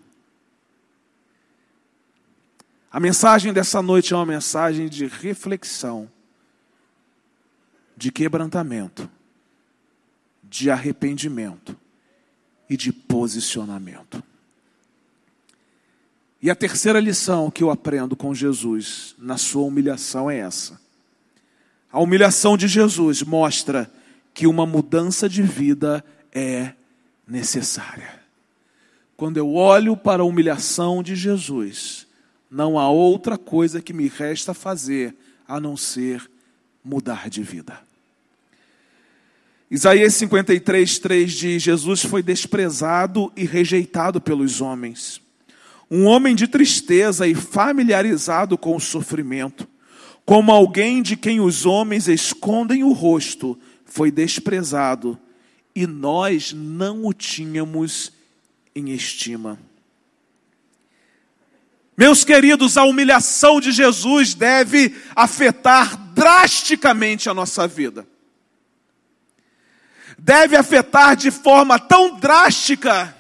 A 2.92 3.00
mensagem 3.00 3.54
dessa 3.54 3.82
noite 3.82 4.14
é 4.14 4.16
uma 4.16 4.26
mensagem 4.26 4.90
de 4.90 5.06
reflexão, 5.06 6.10
de 7.96 8.12
quebrantamento 8.12 9.10
de 10.50 10.72
arrependimento 10.72 11.78
e 12.70 12.76
de 12.76 12.92
posicionamento. 12.92 14.24
E 16.42 16.50
a 16.50 16.56
terceira 16.56 17.00
lição 17.00 17.52
que 17.52 17.62
eu 17.62 17.70
aprendo 17.70 18.16
com 18.16 18.34
Jesus 18.34 19.14
na 19.18 19.38
sua 19.38 19.64
humilhação 19.64 20.32
é 20.32 20.40
essa. 20.40 20.80
A 21.92 22.00
humilhação 22.00 22.58
de 22.58 22.68
Jesus 22.68 23.22
mostra 23.22 23.92
que 24.34 24.48
uma 24.48 24.66
mudança 24.66 25.28
de 25.28 25.44
vida 25.44 26.04
é 26.32 26.74
necessária. 27.28 28.20
Quando 29.18 29.38
eu 29.38 29.54
olho 29.54 29.98
para 29.98 30.24
a 30.24 30.26
humilhação 30.26 31.04
de 31.04 31.16
Jesus, 31.16 32.08
não 32.50 32.80
há 32.80 32.90
outra 32.90 33.38
coisa 33.38 33.82
que 33.82 33.94
me 33.94 34.08
resta 34.08 34.54
fazer 34.54 35.16
a 35.48 35.60
não 35.60 35.78
ser 35.78 36.30
mudar 36.84 37.30
de 37.30 37.44
vida. 37.44 37.80
Isaías 39.70 40.16
53, 40.16 41.00
3 41.00 41.32
diz: 41.32 41.62
Jesus 41.62 42.04
foi 42.04 42.24
desprezado 42.24 43.32
e 43.36 43.46
rejeitado 43.46 44.20
pelos 44.20 44.62
homens. 44.62 45.22
Um 45.92 46.06
homem 46.06 46.36
de 46.36 46.48
tristeza 46.48 47.28
e 47.28 47.36
familiarizado 47.36 48.58
com 48.58 48.76
o 48.76 48.80
sofrimento, 48.80 49.68
como 50.26 50.52
alguém 50.52 51.02
de 51.02 51.16
quem 51.16 51.40
os 51.40 51.66
homens 51.66 52.08
escondem 52.08 52.84
o 52.84 52.92
rosto, 52.92 53.58
foi 53.86 54.12
desprezado 54.12 55.18
e 55.76 55.88
nós 55.88 56.54
não 56.54 57.06
o 57.06 57.14
tínhamos 57.14 58.12
em 58.76 58.92
estima. 58.92 59.60
Meus 62.00 62.24
queridos, 62.24 62.78
a 62.78 62.84
humilhação 62.84 63.62
de 63.62 63.72
Jesus 63.72 64.34
deve 64.34 64.96
afetar 65.16 65.96
drasticamente 66.14 67.30
a 67.30 67.34
nossa 67.36 67.68
vida 67.68 68.08
deve 70.22 70.56
afetar 70.56 71.16
de 71.16 71.32
forma 71.32 71.80
tão 71.80 72.18
drástica 72.20 73.16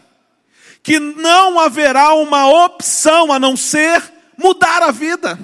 que 0.83 0.99
não 0.99 1.59
haverá 1.59 2.13
uma 2.13 2.47
opção 2.65 3.31
a 3.31 3.39
não 3.39 3.55
ser 3.55 4.01
mudar 4.37 4.81
a 4.83 4.91
vida. 4.91 5.39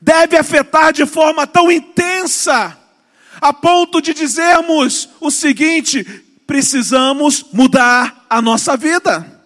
Deve 0.00 0.36
afetar 0.36 0.92
de 0.92 1.06
forma 1.06 1.46
tão 1.46 1.70
intensa 1.70 2.76
a 3.40 3.52
ponto 3.52 4.00
de 4.02 4.12
dizermos 4.12 5.08
o 5.20 5.30
seguinte: 5.30 6.04
precisamos 6.46 7.44
mudar 7.52 8.26
a 8.28 8.42
nossa 8.42 8.76
vida. 8.76 9.37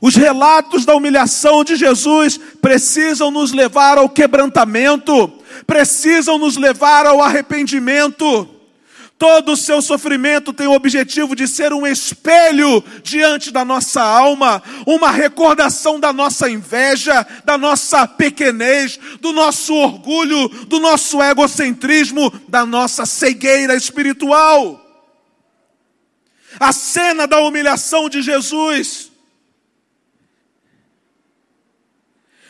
Os 0.00 0.16
relatos 0.16 0.84
da 0.84 0.94
humilhação 0.94 1.64
de 1.64 1.76
Jesus 1.76 2.38
precisam 2.60 3.30
nos 3.30 3.52
levar 3.52 3.98
ao 3.98 4.08
quebrantamento, 4.08 5.32
precisam 5.66 6.38
nos 6.38 6.56
levar 6.56 7.06
ao 7.06 7.22
arrependimento. 7.22 8.48
Todo 9.16 9.52
o 9.52 9.56
seu 9.56 9.80
sofrimento 9.80 10.52
tem 10.52 10.66
o 10.66 10.72
objetivo 10.72 11.36
de 11.36 11.46
ser 11.46 11.72
um 11.72 11.86
espelho 11.86 12.82
diante 13.02 13.52
da 13.52 13.64
nossa 13.64 14.02
alma, 14.02 14.60
uma 14.86 15.10
recordação 15.10 16.00
da 16.00 16.12
nossa 16.12 16.50
inveja, 16.50 17.24
da 17.44 17.56
nossa 17.56 18.08
pequenez, 18.08 18.98
do 19.20 19.32
nosso 19.32 19.72
orgulho, 19.74 20.48
do 20.66 20.80
nosso 20.80 21.22
egocentrismo, 21.22 22.32
da 22.48 22.66
nossa 22.66 23.06
cegueira 23.06 23.76
espiritual. 23.76 24.80
A 26.58 26.72
cena 26.72 27.26
da 27.26 27.38
humilhação 27.40 28.08
de 28.08 28.20
Jesus 28.20 29.13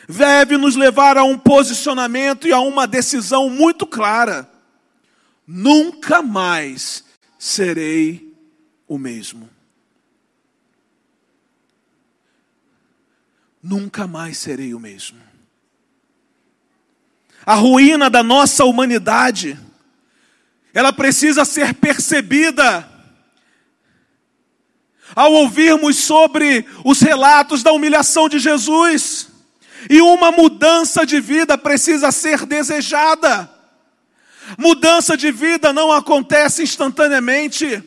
deve 0.08 0.56
nos 0.56 0.76
levar 0.76 1.16
a 1.16 1.24
um 1.24 1.38
posicionamento 1.38 2.46
e 2.46 2.52
a 2.52 2.60
uma 2.60 2.86
decisão 2.86 3.48
muito 3.48 3.86
clara 3.86 4.48
nunca 5.46 6.22
mais 6.22 7.04
serei 7.38 8.34
o 8.88 8.98
mesmo. 8.98 9.48
Nunca 13.62 14.06
mais 14.06 14.38
serei 14.38 14.74
o 14.74 14.80
mesmo. 14.80 15.18
A 17.46 17.54
ruína 17.54 18.08
da 18.08 18.22
nossa 18.22 18.64
humanidade, 18.64 19.58
ela 20.72 20.92
precisa 20.92 21.44
ser 21.44 21.74
percebida. 21.74 22.90
Ao 25.14 25.32
ouvirmos 25.32 25.98
sobre 25.98 26.66
os 26.84 27.00
relatos 27.00 27.62
da 27.62 27.72
humilhação 27.72 28.28
de 28.28 28.38
Jesus, 28.38 29.28
e 29.88 30.00
uma 30.00 30.30
mudança 30.30 31.04
de 31.04 31.20
vida 31.20 31.56
precisa 31.58 32.10
ser 32.10 32.46
desejada. 32.46 33.50
Mudança 34.58 35.16
de 35.16 35.30
vida 35.32 35.72
não 35.72 35.92
acontece 35.92 36.62
instantaneamente. 36.62 37.82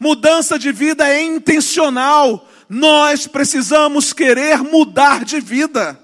Mudança 0.00 0.58
de 0.58 0.72
vida 0.72 1.08
é 1.08 1.22
intencional. 1.22 2.48
Nós 2.68 3.26
precisamos 3.26 4.12
querer 4.12 4.58
mudar 4.58 5.24
de 5.24 5.40
vida. 5.40 5.98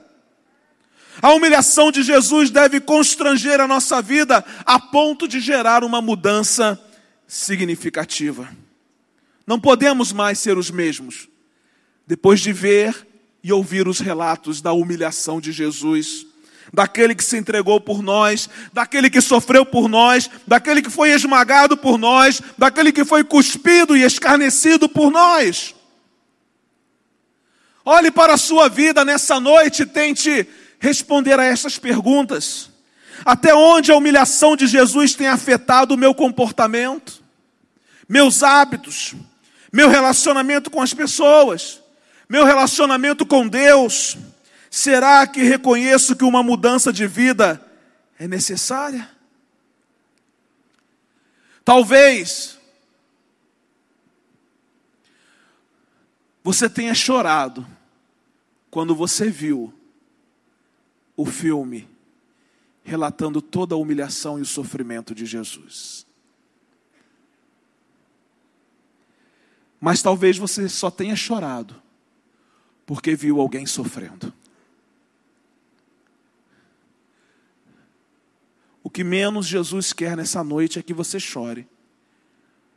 A 1.20 1.33
humilhação 1.33 1.92
de 1.92 2.02
Jesus 2.02 2.50
deve 2.50 2.81
constranger 2.81 3.61
a 3.61 3.68
nossa 3.68 4.00
vida 4.02 4.44
a 4.64 4.78
ponto 4.78 5.28
de 5.28 5.40
gerar 5.40 5.85
uma 5.85 6.00
mudança 6.00 6.81
significativa. 7.26 8.48
Não 9.46 9.61
podemos 9.61 10.12
mais 10.12 10.38
ser 10.38 10.57
os 10.57 10.70
mesmos. 10.70 11.28
Depois 12.07 12.40
de 12.40 12.52
ver 12.52 13.07
e 13.42 13.52
ouvir 13.52 13.88
os 13.88 13.98
relatos 13.98 14.61
da 14.61 14.72
humilhação 14.72 15.40
de 15.40 15.50
Jesus, 15.50 16.26
daquele 16.72 17.14
que 17.14 17.24
se 17.24 17.37
entregou 17.37 17.81
por 17.81 18.02
nós, 18.02 18.48
daquele 18.72 19.11
que 19.11 19.20
sofreu 19.20 19.66
por 19.66 19.88
nós, 19.88 20.31
daquele 20.46 20.81
que 20.81 20.90
foi 20.90 21.11
esmagado 21.11 21.76
por 21.76 21.98
nós, 21.98 22.40
daquele 22.57 22.92
que 22.92 23.05
foi 23.05 23.24
cuspido 23.24 23.96
e 23.96 24.02
escarnecido 24.02 24.88
por 24.88 25.11
nós. 25.11 25.74
Olhe 27.85 28.11
para 28.11 28.35
a 28.35 28.38
sua 28.38 28.68
vida 28.68 29.05
nessa 29.05 29.40
noite 29.40 29.83
e 29.83 29.87
tente 29.87 30.46
responder 30.78 31.38
a 31.38 31.44
essas 31.44 31.78
perguntas. 31.78 32.70
Até 33.24 33.55
onde 33.55 33.90
a 33.90 33.96
humilhação 33.96 34.57
de 34.57 34.66
Jesus 34.66 35.14
tem 35.14 35.26
afetado 35.26 35.94
o 35.94 35.98
meu 35.98 36.14
comportamento, 36.14 37.22
meus 38.09 38.42
hábitos, 38.42 39.14
meu 39.72 39.88
relacionamento 39.88 40.70
com 40.70 40.81
as 40.81 40.94
pessoas, 40.94 41.82
meu 42.33 42.45
relacionamento 42.45 43.27
com 43.27 43.47
Deus, 43.47 44.16
Será 44.73 45.27
que 45.27 45.42
reconheço 45.42 46.16
que 46.16 46.25
uma 46.25 46.42
mudança 46.42 46.90
de 46.90 47.07
vida 47.07 47.62
é 48.18 48.27
necessária? 48.27 49.07
Talvez 51.62 52.59
você 56.42 56.71
tenha 56.71 56.95
chorado 56.95 57.66
quando 58.71 58.95
você 58.95 59.29
viu 59.29 59.75
o 61.14 61.27
filme 61.27 61.87
relatando 62.83 63.42
toda 63.42 63.75
a 63.75 63.79
humilhação 63.79 64.38
e 64.38 64.42
o 64.42 64.47
sofrimento 64.47 65.14
de 65.14 65.27
Jesus. 65.27 66.07
Mas 69.79 70.01
talvez 70.01 70.38
você 70.38 70.66
só 70.66 70.90
tenha 70.90 71.14
chorado 71.14 71.83
porque 72.87 73.14
viu 73.14 73.40
alguém 73.40 73.66
sofrendo. 73.66 74.33
O 78.83 78.90
que 78.90 79.05
menos 79.05 79.47
Jesus 79.47 79.92
quer 79.92 80.16
nessa 80.16 80.42
noite 80.42 80.79
é 80.79 80.83
que 80.83 80.92
você 80.92 81.21
chore, 81.21 81.66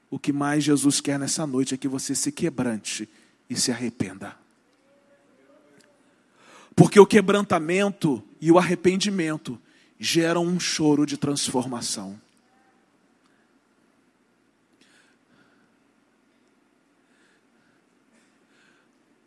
o 0.10 0.20
que 0.20 0.32
mais 0.32 0.63
Jesus 0.63 1.02
quer 1.02 1.20
nessa 1.20 1.46
noite 1.48 1.74
é 1.74 1.78
que 1.78 1.88
você 1.88 2.13
se 2.13 2.32
quebrante 2.32 3.10
e 3.50 3.56
se 3.56 3.72
arrependa. 3.72 4.38
Porque 6.76 7.00
o 7.00 7.06
quebrantamento 7.06 8.24
e 8.39 8.52
o 8.52 8.60
arrependimento 8.60 9.60
geram 10.00 10.46
um 10.46 10.60
choro 10.60 11.06
de 11.06 11.18
transformação. 11.18 12.20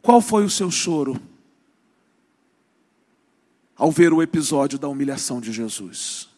Qual 0.08 0.22
foi 0.22 0.42
o 0.42 0.48
seu 0.48 0.70
choro 0.70 1.20
ao 3.76 3.92
ver 3.92 4.10
o 4.10 4.22
episódio 4.22 4.78
da 4.78 4.88
humilhação 4.88 5.38
de 5.38 5.52
Jesus? 5.52 6.30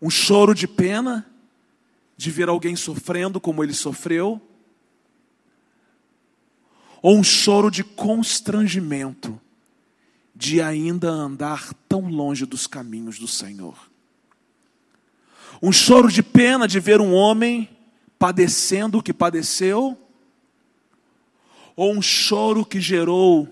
Um 0.00 0.08
choro 0.08 0.54
de 0.54 0.66
pena 0.66 1.26
de 2.16 2.30
ver 2.30 2.48
alguém 2.48 2.74
sofrendo 2.74 3.38
como 3.38 3.62
ele 3.62 3.74
sofreu? 3.74 4.40
Ou 7.02 7.18
um 7.18 7.22
choro 7.22 7.70
de 7.70 7.84
constrangimento 7.84 9.38
de 10.34 10.62
ainda 10.62 11.10
andar 11.10 11.74
tão 11.86 12.08
longe 12.08 12.46
dos 12.46 12.66
caminhos 12.66 13.18
do 13.18 13.28
Senhor? 13.28 13.76
Um 15.60 15.70
choro 15.70 16.10
de 16.10 16.22
pena 16.22 16.66
de 16.66 16.80
ver 16.80 16.98
um 16.98 17.12
homem 17.12 17.68
padecendo 18.18 18.96
o 18.96 19.02
que 19.02 19.12
padeceu? 19.12 19.98
Ou 21.78 21.92
um 21.92 22.02
choro 22.02 22.64
que 22.64 22.80
gerou 22.80 23.48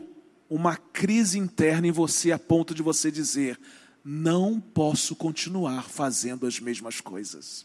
uma 0.50 0.76
crise 0.76 1.38
interna 1.38 1.86
em 1.86 1.92
você 1.92 2.32
a 2.32 2.38
ponto 2.40 2.74
de 2.74 2.82
você 2.82 3.08
dizer: 3.08 3.56
não 4.04 4.58
posso 4.58 5.14
continuar 5.14 5.84
fazendo 5.84 6.44
as 6.44 6.58
mesmas 6.58 7.00
coisas? 7.00 7.64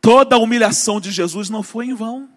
Toda 0.00 0.34
a 0.34 0.40
humilhação 0.40 1.00
de 1.00 1.12
Jesus 1.12 1.48
não 1.48 1.62
foi 1.62 1.86
em 1.86 1.94
vão. 1.94 2.28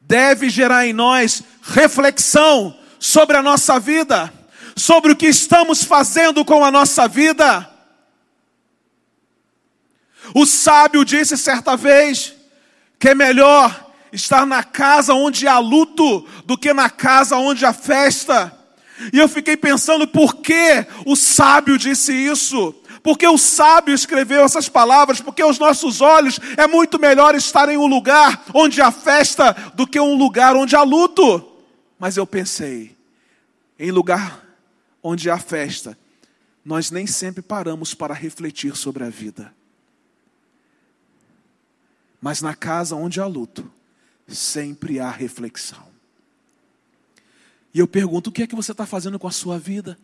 Deve 0.00 0.50
gerar 0.50 0.84
em 0.84 0.92
nós 0.92 1.44
reflexão 1.62 2.76
sobre 2.98 3.36
a 3.36 3.42
nossa 3.42 3.78
vida, 3.78 4.34
sobre 4.74 5.12
o 5.12 5.16
que 5.16 5.28
estamos 5.28 5.84
fazendo 5.84 6.44
com 6.44 6.64
a 6.64 6.72
nossa 6.72 7.06
vida. 7.06 7.72
O 10.34 10.44
sábio 10.44 11.04
disse 11.04 11.38
certa 11.38 11.76
vez 11.76 12.34
que 12.98 13.10
é 13.10 13.14
melhor 13.14 13.87
estar 14.12 14.46
na 14.46 14.62
casa 14.62 15.14
onde 15.14 15.46
há 15.46 15.58
luto 15.58 16.26
do 16.44 16.56
que 16.56 16.72
na 16.72 16.90
casa 16.90 17.36
onde 17.36 17.64
há 17.64 17.72
festa. 17.72 18.54
E 19.12 19.18
eu 19.18 19.28
fiquei 19.28 19.56
pensando 19.56 20.06
por 20.06 20.36
que 20.36 20.86
o 21.06 21.14
sábio 21.14 21.78
disse 21.78 22.12
isso. 22.12 22.74
Porque 23.02 23.26
o 23.26 23.38
sábio 23.38 23.94
escreveu 23.94 24.42
essas 24.42 24.68
palavras, 24.68 25.20
porque 25.20 25.42
os 25.42 25.58
nossos 25.58 26.00
olhos 26.00 26.38
é 26.56 26.66
muito 26.66 26.98
melhor 26.98 27.34
estar 27.34 27.68
em 27.68 27.76
um 27.76 27.86
lugar 27.86 28.44
onde 28.52 28.82
há 28.82 28.90
festa 28.90 29.52
do 29.74 29.86
que 29.86 30.00
um 30.00 30.14
lugar 30.16 30.56
onde 30.56 30.74
há 30.74 30.82
luto. 30.82 31.44
Mas 31.98 32.16
eu 32.16 32.26
pensei, 32.26 32.96
em 33.78 33.90
lugar 33.90 34.44
onde 35.02 35.30
há 35.30 35.38
festa, 35.38 35.96
nós 36.64 36.90
nem 36.90 37.06
sempre 37.06 37.40
paramos 37.40 37.94
para 37.94 38.12
refletir 38.12 38.76
sobre 38.76 39.04
a 39.04 39.08
vida. 39.08 39.54
Mas 42.20 42.42
na 42.42 42.54
casa 42.54 42.96
onde 42.96 43.20
há 43.20 43.26
luto, 43.26 43.70
sempre 44.28 45.00
há 45.00 45.10
reflexão. 45.10 45.88
E 47.74 47.78
eu 47.78 47.88
pergunto: 47.88 48.30
o 48.30 48.32
que 48.32 48.42
é 48.42 48.46
que 48.46 48.54
você 48.54 48.72
está 48.72 48.86
fazendo 48.86 49.18
com 49.18 49.26
a 49.26 49.32
sua 49.32 49.58
vida? 49.58 49.98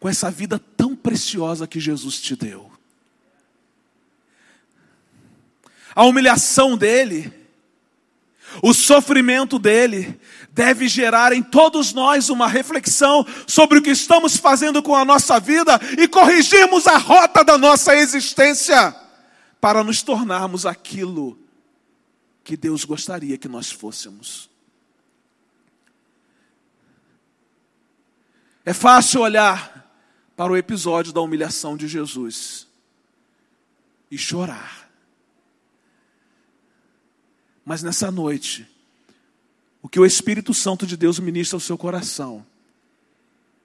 com 0.00 0.08
essa 0.08 0.30
vida 0.30 0.58
tão 0.58 0.96
preciosa 0.96 1.66
que 1.66 1.78
Jesus 1.78 2.18
te 2.18 2.34
deu. 2.34 2.72
A 5.94 6.04
humilhação 6.06 6.76
dele, 6.76 7.30
o 8.62 8.72
sofrimento 8.72 9.58
dele, 9.58 10.18
deve 10.52 10.88
gerar 10.88 11.34
em 11.34 11.42
todos 11.42 11.92
nós 11.92 12.30
uma 12.30 12.48
reflexão 12.48 13.26
sobre 13.46 13.78
o 13.78 13.82
que 13.82 13.90
estamos 13.90 14.36
fazendo 14.38 14.82
com 14.82 14.96
a 14.96 15.04
nossa 15.04 15.38
vida 15.38 15.78
e 15.98 16.08
corrigirmos 16.08 16.86
a 16.86 16.96
rota 16.96 17.44
da 17.44 17.58
nossa 17.58 17.94
existência 17.94 18.96
para 19.60 19.84
nos 19.84 20.02
tornarmos 20.02 20.64
aquilo 20.64 21.38
que 22.42 22.56
Deus 22.56 22.84
gostaria 22.84 23.38
que 23.38 23.48
nós 23.48 23.70
fôssemos. 23.70 24.50
É 28.64 28.72
fácil 28.72 29.22
olhar 29.22 29.80
para 30.36 30.52
o 30.52 30.56
episódio 30.56 31.12
da 31.12 31.20
humilhação 31.20 31.76
de 31.76 31.88
Jesus 31.88 32.66
e 34.10 34.18
chorar. 34.18 34.90
Mas 37.64 37.82
nessa 37.82 38.10
noite, 38.10 38.66
o 39.82 39.88
que 39.88 40.00
o 40.00 40.06
Espírito 40.06 40.52
Santo 40.52 40.86
de 40.86 40.96
Deus 40.96 41.18
ministra 41.18 41.56
ao 41.56 41.60
seu 41.60 41.78
coração, 41.78 42.44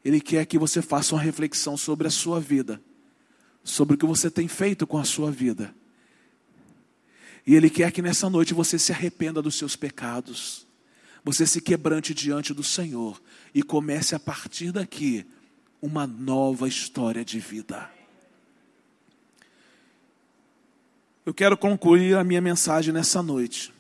Ele 0.04 0.22
quer 0.22 0.46
que 0.46 0.58
você 0.58 0.82
faça 0.82 1.16
uma 1.16 1.22
reflexão 1.22 1.76
sobre 1.76 2.08
a 2.08 2.12
sua 2.12 2.40
vida, 2.40 2.82
sobre 3.64 3.96
o 3.96 3.98
que 3.98 4.06
você 4.06 4.30
tem 4.30 4.48
feito 4.48 4.86
com 4.86 4.98
a 4.98 5.04
sua 5.04 5.32
vida. 5.32 5.74
E 7.46 7.56
Ele 7.56 7.70
quer 7.70 7.92
que 7.92 8.02
nessa 8.02 8.30
noite 8.30 8.54
você 8.54 8.80
se 8.80 8.92
arrependa 8.92 9.42
dos 9.42 9.56
seus 9.56 9.76
pecados, 9.76 10.66
você 11.24 11.46
se 11.46 11.62
quebrante 11.62 12.14
diante 12.14 12.54
do 12.54 12.64
Senhor 12.64 13.22
e 13.54 13.62
comece 13.62 14.16
a 14.16 14.20
partir 14.20 14.72
daqui 14.72 15.26
uma 15.82 16.08
nova 16.08 16.68
história 16.68 17.24
de 17.24 17.40
vida. 17.40 17.90
Eu 21.26 21.34
quero 21.34 21.58
concluir 21.58 22.16
a 22.16 22.24
minha 22.24 22.42
mensagem 22.42 22.94
nessa 22.94 23.22
noite, 23.22 23.74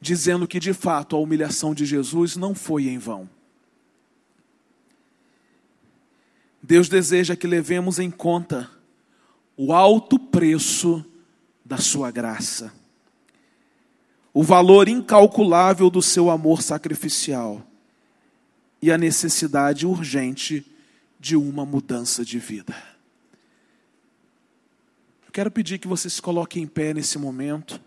dizendo 0.00 0.46
que 0.46 0.58
de 0.58 0.72
fato 0.72 1.14
a 1.14 1.20
humilhação 1.20 1.74
de 1.74 1.86
Jesus 1.86 2.36
não 2.36 2.54
foi 2.54 2.88
em 2.88 2.98
vão. 2.98 3.28
Deus 6.60 6.88
deseja 6.88 7.36
que 7.36 7.46
levemos 7.46 7.98
em 7.98 8.10
conta 8.10 8.70
o 9.56 9.72
alto 9.72 10.18
preço 10.18 11.04
da 11.64 11.78
Sua 11.78 12.10
graça, 12.10 12.72
o 14.32 14.42
valor 14.42 14.88
incalculável 14.88 15.88
do 15.88 16.02
seu 16.02 16.28
amor 16.28 16.60
sacrificial 16.60 17.64
e 18.82 18.90
a 18.90 18.98
necessidade 18.98 19.86
urgente 19.86 20.66
de 21.18 21.36
uma 21.36 21.64
mudança 21.64 22.24
de 22.24 22.38
vida. 22.38 22.76
Eu 25.24 25.32
quero 25.32 25.50
pedir 25.50 25.78
que 25.78 25.88
você 25.88 26.10
se 26.10 26.20
coloque 26.20 26.60
em 26.60 26.66
pé 26.66 26.92
nesse 26.92 27.16
momento. 27.16 27.80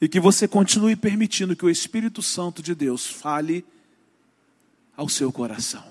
E 0.00 0.08
que 0.08 0.20
você 0.20 0.46
continue 0.46 0.94
permitindo 0.94 1.56
que 1.56 1.64
o 1.64 1.70
Espírito 1.70 2.22
Santo 2.22 2.62
de 2.62 2.74
Deus 2.74 3.06
fale 3.06 3.64
ao 4.96 5.08
seu 5.08 5.32
coração. 5.32 5.84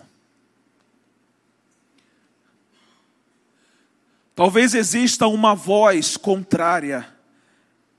Talvez 4.36 4.74
exista 4.74 5.28
uma 5.28 5.54
voz 5.54 6.18
contrária 6.18 7.08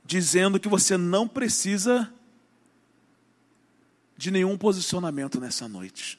dizendo 0.04 0.58
que 0.58 0.68
você 0.68 0.96
não 0.96 1.28
precisa 1.28 2.12
de 4.16 4.30
nenhum 4.30 4.56
posicionamento 4.58 5.40
nessa 5.40 5.68
noite. 5.68 6.18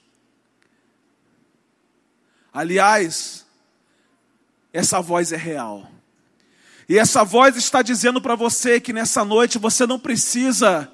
Aliás, 2.54 3.46
essa 4.72 5.02
voz 5.02 5.32
é 5.32 5.38
real. 5.38 5.92
E 6.88 6.98
essa 6.98 7.24
voz 7.24 7.58
está 7.58 7.82
dizendo 7.82 8.22
para 8.22 8.36
você 8.36 8.80
que 8.80 8.94
nessa 8.94 9.26
noite 9.26 9.58
você 9.58 9.86
não 9.86 10.00
precisa 10.00 10.90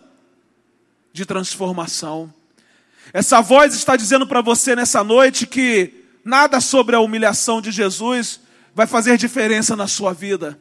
de 1.13 1.25
transformação. 1.25 2.33
Essa 3.13 3.41
voz 3.41 3.75
está 3.75 3.95
dizendo 3.95 4.25
para 4.25 4.41
você 4.41 4.75
nessa 4.75 5.03
noite 5.03 5.45
que 5.45 6.05
nada 6.23 6.59
sobre 6.61 6.95
a 6.95 6.99
humilhação 6.99 7.61
de 7.61 7.71
Jesus 7.71 8.39
vai 8.73 8.87
fazer 8.87 9.17
diferença 9.17 9.75
na 9.75 9.87
sua 9.87 10.13
vida. 10.13 10.57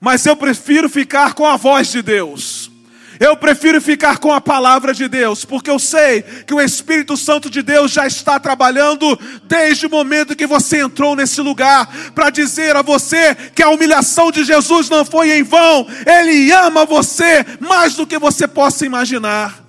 Mas 0.00 0.26
eu 0.26 0.36
prefiro 0.36 0.88
ficar 0.88 1.34
com 1.34 1.46
a 1.46 1.56
voz 1.56 1.90
de 1.90 2.02
Deus. 2.02 2.70
Eu 3.18 3.36
prefiro 3.36 3.80
ficar 3.80 4.18
com 4.18 4.30
a 4.32 4.40
palavra 4.40 4.92
de 4.92 5.08
Deus, 5.08 5.44
porque 5.44 5.70
eu 5.70 5.78
sei 5.78 6.22
que 6.22 6.52
o 6.52 6.60
Espírito 6.60 7.16
Santo 7.16 7.48
de 7.48 7.62
Deus 7.62 7.90
já 7.90 8.06
está 8.06 8.38
trabalhando 8.38 9.18
desde 9.44 9.86
o 9.86 9.90
momento 9.90 10.36
que 10.36 10.46
você 10.46 10.80
entrou 10.80 11.16
nesse 11.16 11.40
lugar, 11.40 11.88
para 12.14 12.28
dizer 12.28 12.76
a 12.76 12.82
você 12.82 13.34
que 13.54 13.62
a 13.62 13.70
humilhação 13.70 14.30
de 14.30 14.44
Jesus 14.44 14.90
não 14.90 15.04
foi 15.04 15.32
em 15.32 15.42
vão, 15.42 15.86
Ele 16.06 16.52
ama 16.52 16.84
você 16.84 17.44
mais 17.58 17.94
do 17.94 18.06
que 18.06 18.18
você 18.18 18.46
possa 18.46 18.84
imaginar. 18.84 19.64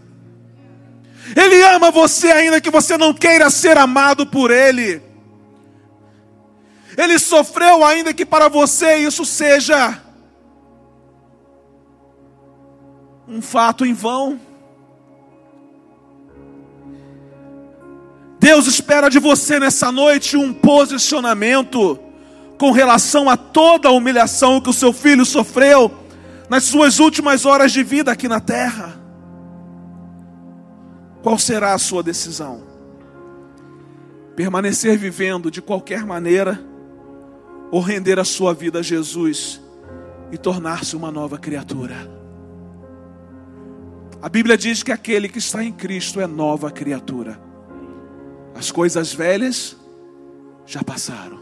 Ele 1.36 1.62
ama 1.64 1.90
você 1.90 2.32
ainda 2.32 2.60
que 2.60 2.70
você 2.70 2.98
não 2.98 3.14
queira 3.14 3.50
ser 3.50 3.78
amado 3.78 4.26
por 4.26 4.52
Ele. 4.52 5.07
Ele 6.98 7.20
sofreu 7.20 7.86
ainda 7.86 8.12
que 8.12 8.26
para 8.26 8.50
você 8.50 8.98
isso 8.98 9.24
seja 9.24 10.02
um 13.28 13.40
fato 13.40 13.86
em 13.86 13.94
vão. 13.94 14.40
Deus 18.40 18.66
espera 18.66 19.10
de 19.10 19.20
você 19.20 19.60
nessa 19.60 19.92
noite 19.92 20.36
um 20.36 20.52
posicionamento 20.52 22.00
com 22.58 22.72
relação 22.72 23.30
a 23.30 23.38
toda 23.38 23.90
a 23.90 23.92
humilhação 23.92 24.60
que 24.60 24.70
o 24.70 24.74
seu 24.74 24.92
filho 24.92 25.24
sofreu 25.24 25.92
nas 26.50 26.64
suas 26.64 26.98
últimas 26.98 27.46
horas 27.46 27.72
de 27.72 27.84
vida 27.84 28.12
aqui 28.12 28.28
na 28.28 28.40
terra. 28.40 29.00
Qual 31.22 31.38
será 31.38 31.74
a 31.74 31.78
sua 31.78 32.02
decisão? 32.02 32.64
Permanecer 34.36 34.98
vivendo 34.98 35.52
de 35.52 35.62
qualquer 35.62 36.06
maneira 36.06 36.67
ou 37.72 37.82
render 37.82 38.20
a 38.20 38.24
sua 38.24 38.54
vida 38.54 38.80
a 38.80 38.82
Jesus 38.82 39.62
e 40.32 40.38
tornar-se 40.38 40.96
uma 40.96 41.12
nova 41.12 41.38
criatura? 41.38 41.96
A 44.22 44.30
Bíblia 44.30 44.58
diz 44.58 44.82
que 44.82 44.92
aquele 44.92 45.30
que 45.30 45.38
está 45.38 45.64
em 45.64 45.72
Cristo 45.72 46.20
é 46.20 46.28
nova 46.28 46.72
criatura. 46.72 47.40
As 48.56 48.72
coisas 48.72 49.14
velhas 49.14 49.78
já 50.66 50.84
passaram. 50.84 51.40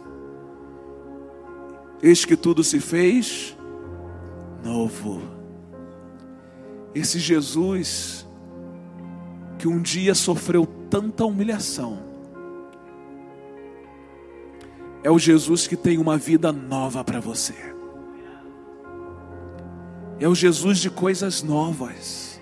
Eis 2.02 2.26
que 2.26 2.36
tudo 2.36 2.64
se 2.64 2.80
fez 2.80 3.58
novo. 4.64 5.22
Esse 6.94 7.20
Jesus 7.20 8.26
que 9.58 9.68
um 9.68 9.82
dia 9.82 10.14
sofreu 10.14 10.66
tanta 10.90 11.26
humilhação, 11.26 12.00
é 15.06 15.12
o 15.12 15.20
Jesus 15.20 15.68
que 15.68 15.76
tem 15.76 16.00
uma 16.00 16.18
vida 16.18 16.52
nova 16.52 17.04
para 17.04 17.20
você. 17.20 17.54
É 20.20 20.28
o 20.28 20.34
Jesus 20.34 20.80
de 20.80 20.90
coisas 20.90 21.44
novas. 21.44 22.42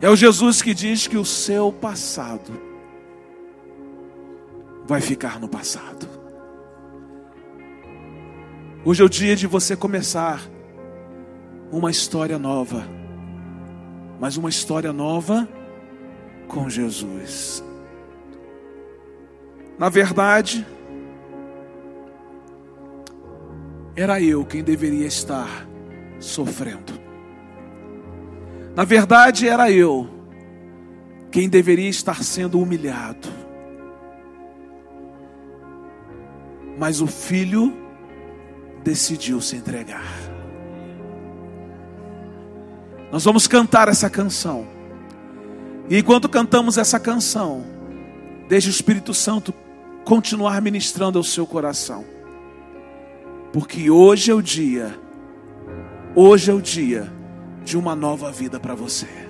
É 0.00 0.08
o 0.08 0.16
Jesus 0.16 0.62
que 0.62 0.72
diz 0.72 1.06
que 1.06 1.18
o 1.18 1.24
seu 1.26 1.70
passado 1.70 2.50
vai 4.86 5.02
ficar 5.02 5.38
no 5.38 5.48
passado. 5.48 6.08
Hoje 8.86 9.02
é 9.02 9.04
o 9.04 9.10
dia 9.10 9.36
de 9.36 9.46
você 9.46 9.76
começar 9.76 10.40
uma 11.70 11.90
história 11.90 12.38
nova, 12.38 12.88
mas 14.18 14.38
uma 14.38 14.48
história 14.48 14.94
nova 14.94 15.46
com 16.48 16.70
Jesus. 16.70 17.62
Na 19.78 19.88
verdade, 19.88 20.66
era 23.94 24.20
eu 24.20 24.44
quem 24.44 24.62
deveria 24.62 25.06
estar 25.06 25.66
sofrendo. 26.18 26.92
Na 28.74 28.84
verdade, 28.84 29.48
era 29.48 29.70
eu 29.70 30.08
quem 31.30 31.48
deveria 31.48 31.88
estar 31.88 32.22
sendo 32.22 32.60
humilhado. 32.60 33.28
Mas 36.78 37.00
o 37.00 37.06
filho 37.06 37.74
decidiu 38.82 39.40
se 39.40 39.56
entregar. 39.56 40.06
Nós 43.10 43.24
vamos 43.24 43.46
cantar 43.46 43.88
essa 43.88 44.10
canção. 44.10 44.66
E 45.88 45.98
enquanto 45.98 46.28
cantamos 46.28 46.76
essa 46.76 46.98
canção, 47.00 47.64
deixe 48.48 48.68
o 48.68 48.70
Espírito 48.70 49.14
Santo 49.14 49.54
continuar 50.06 50.62
ministrando 50.62 51.18
ao 51.18 51.24
seu 51.24 51.44
coração. 51.44 52.04
Porque 53.52 53.90
hoje 53.90 54.30
é 54.30 54.34
o 54.34 54.40
dia, 54.40 54.96
hoje 56.14 56.48
é 56.48 56.54
o 56.54 56.62
dia 56.62 57.12
de 57.64 57.76
uma 57.76 57.96
nova 57.96 58.30
vida 58.30 58.60
para 58.60 58.76
você. 58.76 59.25